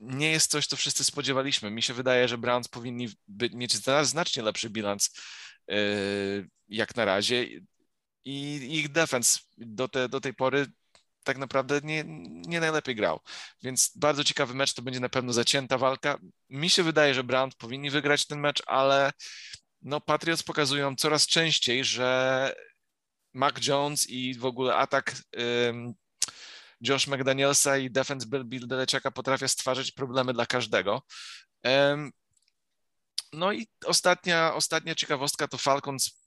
[0.00, 1.70] nie jest coś, co wszyscy spodziewaliśmy.
[1.70, 3.72] Mi się wydaje, że Browns powinni by, mieć
[4.02, 5.10] znacznie lepszy bilans
[5.68, 7.46] yy, jak na razie
[8.24, 10.66] i ich defense do, te, do tej pory
[11.24, 12.04] tak naprawdę nie,
[12.46, 13.20] nie najlepiej grał.
[13.62, 16.18] Więc bardzo ciekawy mecz, to będzie na pewno zacięta walka.
[16.48, 19.12] Mi się wydaje, że Brown powinni wygrać ten mecz, ale
[19.82, 22.54] no Patriots pokazują coraz częściej, że
[23.32, 25.14] Mac Jones i w ogóle atak
[25.66, 25.94] um,
[26.80, 28.68] Josh McDanielsa i defense Bill, Bill
[29.14, 31.02] potrafią stwarzać problemy dla każdego.
[33.32, 36.20] No i ostatnia, ostatnia ciekawostka to Falcons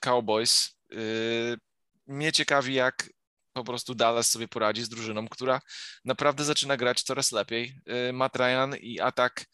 [0.00, 0.76] Cowboys.
[0.90, 1.58] Yy,
[2.06, 3.10] mnie ciekawi, jak
[3.54, 5.60] po prostu Dallas sobie poradzi z drużyną, która
[6.04, 7.80] naprawdę zaczyna grać coraz lepiej.
[7.86, 9.46] Yy, Matt Ryan i atak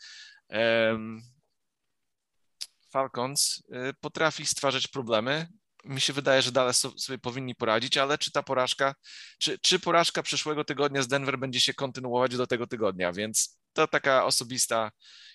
[2.91, 5.49] Falcons yy, potrafi stwarzać problemy.
[5.85, 8.95] Mi się wydaje, że Dallas sobie powinni poradzić, ale czy ta porażka,
[9.39, 13.89] czy, czy porażka przyszłego tygodnia z Denver będzie się kontynuować do tego tygodnia, więc to
[13.89, 14.91] taka osobista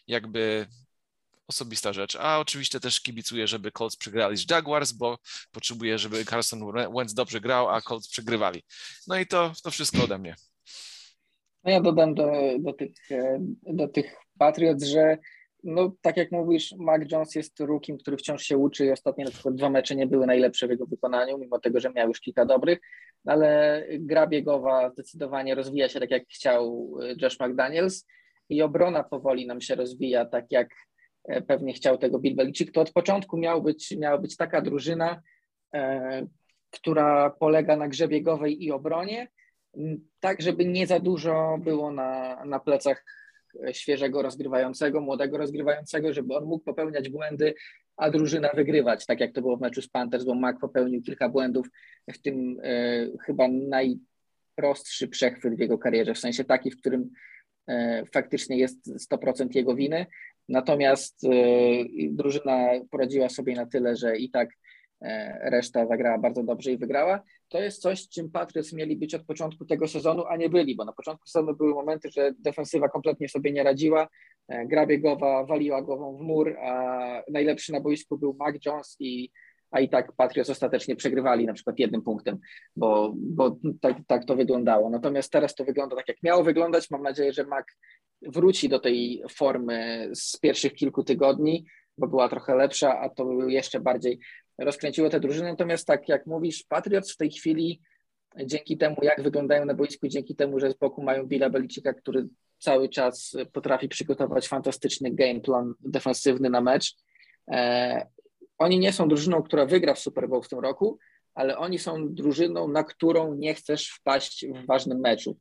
[0.07, 0.67] jakby
[1.47, 2.17] osobista rzecz.
[2.19, 5.17] A oczywiście też kibicuję, żeby Colts przegrali z Jaguars, bo
[5.51, 6.59] potrzebuję, żeby Carson
[6.95, 8.63] Wentz dobrze grał, a Colts przegrywali.
[9.07, 10.35] No i to, to wszystko ode mnie.
[11.63, 15.17] No ja dodam do, do, tych, e, do tych Patriots, że
[15.63, 19.31] no tak jak mówisz, Mac Jones jest rukim, który wciąż się uczy i ostatnie na
[19.31, 22.45] przykład dwa mecze nie były najlepsze w jego wykonaniu, mimo tego, że miał już kilka
[22.45, 22.79] dobrych,
[23.25, 28.05] ale gra biegowa zdecydowanie rozwija się tak, jak chciał e, Josh McDaniels
[28.49, 30.69] i obrona powoli nam się rozwija tak, jak
[31.47, 35.21] pewnie chciał tego Bill Belichick, to od początku miał być, miała być taka drużyna,
[35.75, 36.27] e,
[36.71, 39.27] która polega na grze biegowej i obronie,
[40.19, 43.05] tak żeby nie za dużo było na, na plecach
[43.71, 47.53] świeżego rozgrywającego, młodego rozgrywającego, żeby on mógł popełniać błędy,
[47.97, 51.29] a drużyna wygrywać, tak jak to było w meczu z Panthers, bo Mac popełnił kilka
[51.29, 51.67] błędów,
[52.13, 57.09] w tym e, chyba najprostszy przechwyt w jego karierze, w sensie taki, w którym
[57.67, 60.05] e, faktycznie jest 100% jego winy,
[60.49, 61.29] Natomiast y,
[62.11, 64.49] drużyna poradziła sobie na tyle, że i tak
[65.01, 67.23] e, reszta zagrała bardzo dobrze i wygrała.
[67.49, 70.85] To jest coś, czym Patriots mieli być od początku tego sezonu, a nie byli, bo
[70.85, 74.07] na początku sezonu były momenty, że defensywa kompletnie sobie nie radziła,
[74.47, 79.29] e, gra biegowa waliła głową w mur, a najlepszy na boisku był Mac Jones i
[79.71, 82.37] a i tak Patriots ostatecznie przegrywali na przykład jednym punktem,
[82.75, 84.89] bo, bo tak, tak to wyglądało.
[84.89, 86.89] Natomiast teraz to wygląda tak, jak miało wyglądać.
[86.89, 87.65] Mam nadzieję, że Mac
[88.21, 91.65] wróci do tej formy z pierwszych kilku tygodni,
[91.97, 94.19] bo była trochę lepsza, a to jeszcze bardziej
[94.57, 95.49] rozkręciło tę drużynę.
[95.49, 97.81] Natomiast tak jak mówisz, Patriots w tej chwili
[98.45, 102.27] dzięki temu, jak wyglądają na boisku, dzięki temu, że z boku mają Billa Belicika, który
[102.59, 106.95] cały czas potrafi przygotować fantastyczny game plan defensywny na mecz.
[108.57, 110.99] Oni nie są drużyną, która wygra w Super Bowl w tym roku,
[111.33, 115.37] ale oni są drużyną, na którą nie chcesz wpaść w ważnym meczu.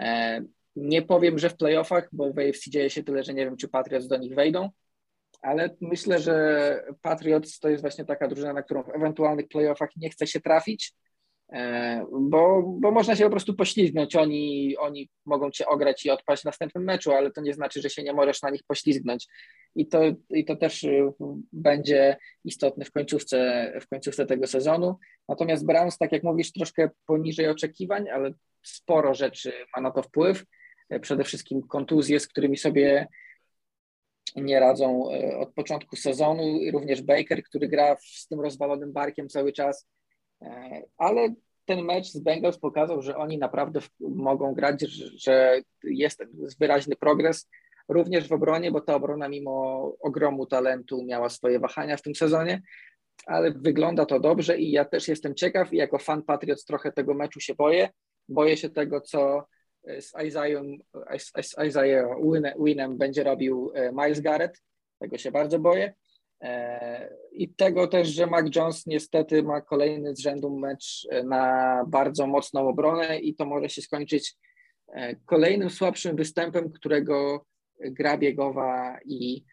[0.00, 0.42] E,
[0.76, 3.68] nie powiem, że w playoffach, bo w AFC dzieje się tyle, że nie wiem, czy
[3.68, 4.70] Patriots do nich wejdą,
[5.42, 10.10] ale myślę, że Patriots to jest właśnie taka drużyna, na którą w ewentualnych playoffach nie
[10.10, 10.92] chce się trafić,
[11.52, 14.16] e, bo, bo można się po prostu poślizgnąć.
[14.16, 17.90] Oni, oni mogą cię ograć i odpaść w następnym meczu, ale to nie znaczy, że
[17.90, 19.26] się nie możesz na nich poślizgnąć.
[19.74, 20.00] I to,
[20.30, 20.86] i to też
[21.52, 24.98] będzie istotne w końcówce, w końcówce tego sezonu.
[25.28, 28.30] Natomiast Browns, tak jak mówisz, troszkę poniżej oczekiwań, ale
[28.62, 30.44] sporo rzeczy ma na to wpływ.
[31.00, 33.06] Przede wszystkim kontuzje, z którymi sobie
[34.36, 35.04] nie radzą
[35.38, 39.88] od początku sezonu, również Baker, który gra z tym rozwalonym barkiem cały czas,
[40.96, 44.80] ale ten mecz z Bengals pokazał, że oni naprawdę mogą grać,
[45.16, 46.24] że jest
[46.60, 47.48] wyraźny progres
[47.88, 52.62] również w obronie, bo ta obrona mimo ogromu talentu miała swoje wahania w tym sezonie,
[53.26, 57.14] ale wygląda to dobrze i ja też jestem ciekaw i jako fan Patriots trochę tego
[57.14, 57.88] meczu się boję.
[58.28, 59.46] Boję się tego, co
[60.00, 60.62] z Isaiah,
[61.42, 62.06] z Isaiah
[62.64, 64.62] Winem będzie robił e, Miles Garrett.
[64.98, 65.94] Tego się bardzo boję.
[66.40, 71.84] E, I tego też, że Mac Jones niestety ma kolejny z rzędu mecz e, na
[71.88, 74.34] bardzo mocną obronę i to może się skończyć
[75.26, 77.44] kolejnym słabszym występem, którego
[77.80, 79.44] gra biegowa i,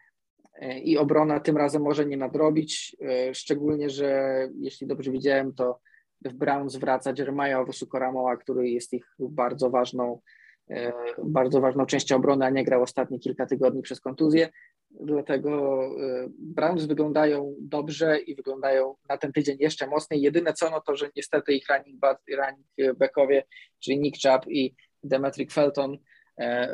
[0.83, 2.95] i obrona tym razem może nie nadrobić.
[3.33, 5.79] Szczególnie, że jeśli dobrze widziałem, to
[6.21, 10.21] w Browns wraca Jeremiah Owusu-Koramoa, który jest ich bardzo ważną,
[10.69, 14.49] e, bardzo ważną częścią obrony, a nie grał ostatnie kilka tygodni przez kontuzję.
[14.91, 20.21] Dlatego e, Browns wyglądają dobrze i wyglądają na ten tydzień jeszcze mocniej.
[20.21, 23.43] Jedyne co, no to, że niestety ich running, back, running backowie,
[23.79, 25.97] czyli Nick Chubb i Demetric Felton, e,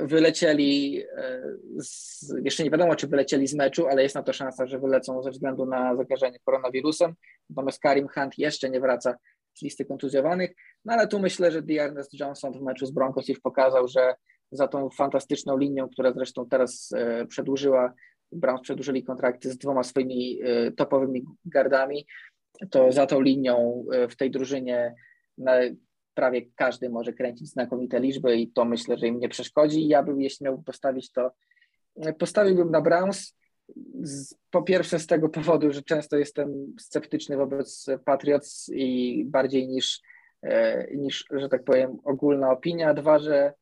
[0.01, 1.03] wylecieli,
[1.79, 5.23] z, jeszcze nie wiadomo, czy wylecieli z meczu, ale jest na to szansa, że wylecą
[5.23, 7.13] ze względu na zakażenie koronawirusem.
[7.49, 9.15] Natomiast Karim Hunt jeszcze nie wraca
[9.53, 10.51] z listy kontuzjowanych.
[10.85, 14.15] No ale tu myślę, że Ernest Johnson w meczu z Broncos już pokazał, że
[14.51, 17.93] za tą fantastyczną linią, która zresztą teraz e, przedłużyła,
[18.31, 22.05] Browns przedłużyli kontrakty z dwoma swoimi e, topowymi gardami,
[22.69, 24.95] to za tą linią e, w tej drużynie
[26.21, 29.87] prawie każdy może kręcić znakomite liczby i to myślę, że im nie przeszkodzi.
[29.87, 31.31] Ja bym, jeśli miałbym postawić to,
[32.19, 33.35] postawiłbym na Browns,
[34.51, 40.01] po pierwsze z tego powodu, że często jestem sceptyczny wobec Patriots i bardziej niż,
[40.41, 42.93] e, niż że tak powiem, ogólna opinia.
[42.93, 43.53] Dwa, że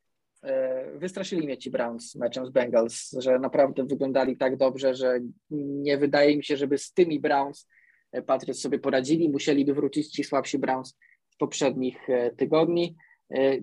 [0.42, 5.98] e, wystraszyli mnie ci Browns meczem z Bengals, że naprawdę wyglądali tak dobrze, że nie
[5.98, 7.68] wydaje mi się, żeby z tymi Browns
[8.12, 9.28] e, Patriots sobie poradzili.
[9.28, 10.96] Musieliby wrócić ci słabsi Browns
[11.40, 12.96] poprzednich tygodni.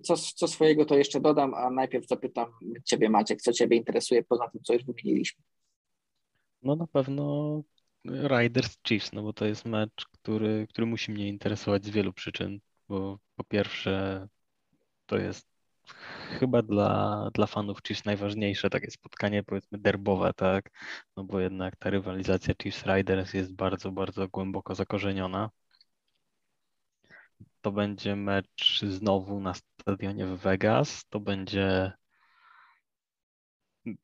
[0.03, 2.51] Co, co swojego to jeszcze dodam, a najpierw zapytam
[2.85, 5.43] Ciebie Maciek, co Ciebie interesuje poza tym, co już wymieniliśmy.
[6.61, 7.63] No na pewno
[8.05, 12.59] Riders Chiefs, no bo to jest mecz, który, który musi mnie interesować z wielu przyczyn,
[12.89, 14.27] bo po pierwsze
[15.05, 15.47] to jest
[16.39, 20.69] chyba dla, dla fanów Chiefs najważniejsze takie spotkanie powiedzmy derbowe, tak,
[21.17, 25.49] no bo jednak ta rywalizacja Chiefs Riders jest bardzo, bardzo głęboko zakorzeniona.
[27.61, 31.91] To będzie mecz znowu na stadionie w Vegas, to będzie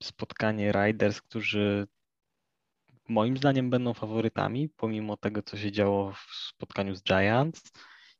[0.03, 1.87] spotkanie Riders, którzy
[3.09, 6.17] moim zdaniem będą faworytami, pomimo tego, co się działo w
[6.49, 7.71] spotkaniu z Giants.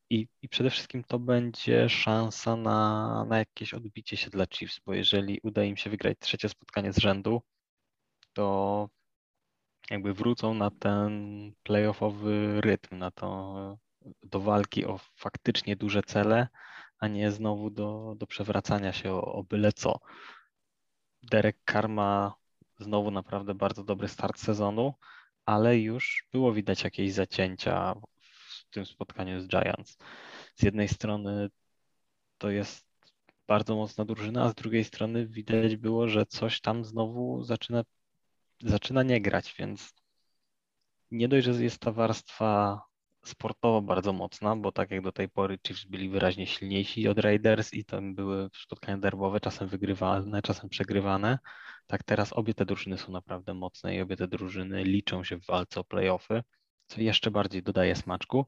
[0.09, 4.93] I, i przede wszystkim to będzie szansa na, na jakieś odbicie się dla Chiefs, bo
[4.93, 7.41] jeżeli uda im się wygrać trzecie spotkanie z rzędu,
[8.33, 8.89] to
[9.89, 13.77] jakby wrócą na ten playoffowy rytm, na to
[14.23, 16.47] do walki o faktycznie duże cele,
[16.99, 19.99] a nie znowu do, do przewracania się o, o byle co.
[21.23, 22.35] Derek Karma
[22.79, 24.93] znowu naprawdę bardzo dobry start sezonu,
[25.45, 29.97] ale już było widać jakieś zacięcia w tym spotkaniu z Giants.
[30.55, 31.49] Z jednej strony
[32.37, 32.85] to jest
[33.47, 37.83] bardzo mocna drużyna, a z drugiej strony widać było, że coś tam znowu zaczyna,
[38.61, 39.93] zaczyna nie grać, więc
[41.11, 42.81] nie dość, że jest ta warstwa
[43.23, 47.73] sportowo bardzo mocna, bo tak jak do tej pory Chiefs byli wyraźnie silniejsi od Raiders
[47.73, 51.39] i tam były spotkania derbowe, czasem wygrywane, czasem przegrywane,
[51.87, 55.45] tak teraz obie te drużyny są naprawdę mocne i obie te drużyny liczą się w
[55.45, 56.43] walce o playoffy,
[56.87, 58.45] co jeszcze bardziej dodaje smaczku.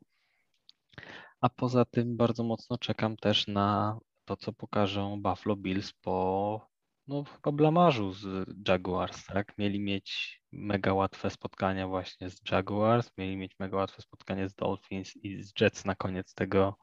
[1.42, 6.75] A poza tym bardzo mocno czekam też na to, co pokażą Buffalo Bills po
[7.08, 9.58] no, chyba blamarzu z Jaguars, tak?
[9.58, 15.16] Mieli mieć mega łatwe spotkania właśnie z Jaguars, mieli mieć mega łatwe spotkanie z Dolphins
[15.16, 16.78] i z Jets na koniec tego,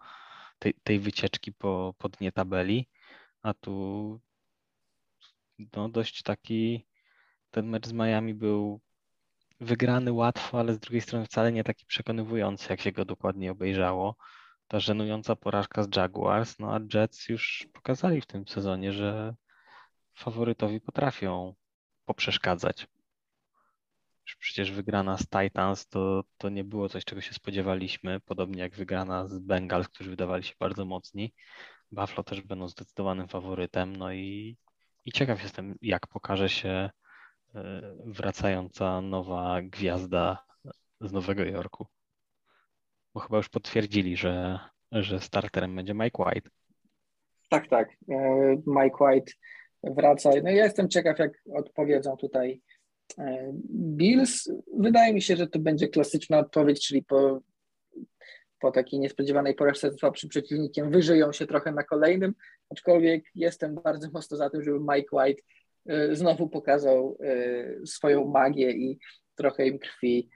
[0.59, 2.89] tej, tej wycieczki po, po dnie tabeli,
[3.43, 4.20] a tu
[5.77, 6.87] no, dość taki,
[7.51, 8.81] ten mecz z Miami był
[9.61, 14.16] wygrany łatwo, ale z drugiej strony wcale nie taki przekonywujący, jak się go dokładnie obejrzało.
[14.68, 19.35] Ta żenująca porażka z Jaguars, no a Jets już pokazali w tym sezonie, że
[20.15, 21.55] faworytowi potrafią
[22.05, 22.87] poprzeszkadzać.
[24.39, 29.27] Przecież wygrana z Titans to, to nie było coś, czego się spodziewaliśmy, podobnie jak wygrana
[29.27, 31.35] z Bengals, którzy wydawali się bardzo mocni.
[31.93, 34.57] Buffalo też będą zdecydowanym faworytem, no i
[35.05, 36.91] i ciekaw jestem, jak pokaże się
[37.55, 40.45] e, wracająca nowa gwiazda
[41.01, 41.87] z Nowego Jorku.
[43.15, 44.59] Bo chyba już potwierdzili, że,
[44.93, 46.51] że starterem będzie Mike White.
[47.51, 47.89] Tak, tak.
[48.09, 49.33] E, Mike White
[49.85, 50.30] wraca.
[50.43, 52.61] No ja jestem ciekaw, jak odpowiedzą tutaj
[53.18, 57.41] E, Bills, wydaje mi się, że to będzie klasyczna odpowiedź, czyli po,
[58.61, 62.35] po takiej niespodziewanej porażce przy przeciwnikiem wyżyją się trochę na kolejnym,
[62.70, 65.43] aczkolwiek jestem bardzo mocno za tym, żeby Mike White
[65.87, 68.99] e, znowu pokazał e, swoją magię i
[69.35, 70.28] trochę im krwi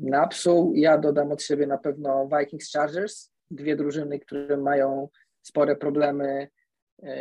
[0.00, 0.74] napsuł.
[0.74, 5.08] Ja dodam od siebie na pewno Vikings Chargers, dwie drużyny, które mają
[5.42, 6.48] spore problemy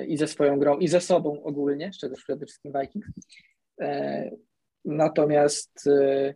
[0.07, 3.07] i ze swoją grą, i ze sobą ogólnie, z czego przede wszystkim Vikings.
[3.82, 4.32] E,
[4.86, 6.34] natomiast e,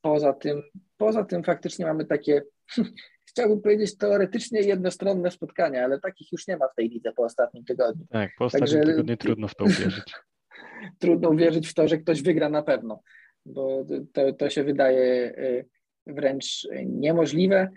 [0.00, 0.62] poza tym,
[0.96, 2.42] poza tym faktycznie mamy takie,
[3.30, 7.64] chciałbym powiedzieć teoretycznie jednostronne spotkania, ale takich już nie ma w tej lidze po ostatnim
[7.64, 8.06] tygodniu.
[8.10, 10.14] Tak, po ostatnim Także, tygodniu trudno w to uwierzyć.
[11.00, 13.02] trudno uwierzyć w to, że ktoś wygra na pewno,
[13.46, 15.64] bo to, to się wydaje e,
[16.06, 17.68] wręcz niemożliwe.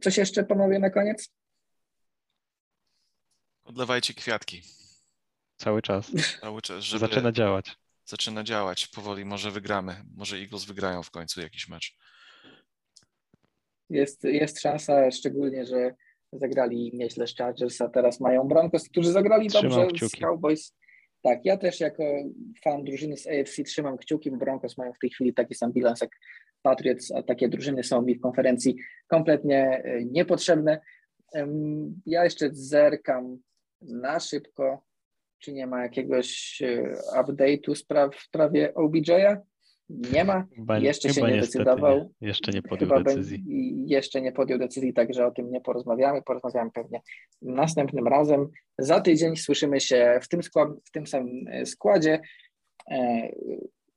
[0.00, 1.32] Coś jeszcze panowie na koniec?
[3.64, 4.62] Odlewajcie kwiatki.
[5.56, 6.12] Cały czas.
[6.40, 7.00] Cały czas, żeby...
[7.06, 7.76] Zaczyna działać.
[8.04, 8.86] Zaczyna działać.
[8.86, 9.96] Powoli może wygramy.
[10.16, 11.96] Może Eagles wygrają w końcu jakiś mecz.
[13.90, 15.94] Jest, jest szansa, szczególnie, że
[16.32, 20.16] zagrali nieźle z Chargers, a teraz mają Broncos, którzy zagrali trzymam dobrze kciuki.
[20.16, 20.76] z Cowboys.
[21.22, 22.02] Tak, ja też jako
[22.64, 26.00] fan drużyny z AFC trzymam kciuki, bo Broncos mają w tej chwili taki sam bilans
[26.00, 26.10] jak
[26.62, 30.80] Patriots, a takie drużyny są mi w konferencji kompletnie e, niepotrzebne.
[32.06, 33.38] Ja jeszcze zerkam
[33.82, 34.84] na szybko,
[35.38, 39.36] czy nie ma jakiegoś e, update'u spraw w sprawie OBJ'a?
[39.88, 40.44] Nie ma.
[40.56, 42.14] Chyba, jeszcze się nie decydował.
[42.20, 42.28] Nie.
[42.28, 43.44] Jeszcze nie podjął chyba decyzji.
[43.86, 46.22] Jeszcze nie podjął decyzji, także o tym nie porozmawiamy.
[46.22, 47.00] Porozmawiamy pewnie
[47.42, 48.48] następnym razem.
[48.78, 52.20] Za tydzień słyszymy się w tym, skład, w tym samym e, składzie.
[52.90, 53.28] E,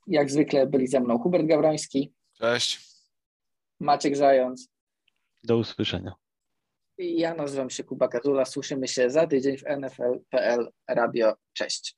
[0.08, 2.14] jak zwykle byli ze mną Hubert Gawroński.
[2.34, 2.80] Cześć.
[3.80, 4.70] Maciek Zając.
[5.44, 6.14] Do usłyszenia.
[6.98, 8.46] Ja nazywam się Kuba Kazula.
[8.46, 11.34] Słyszymy się za tydzień w NFL.pl Radio.
[11.54, 11.96] Cześć.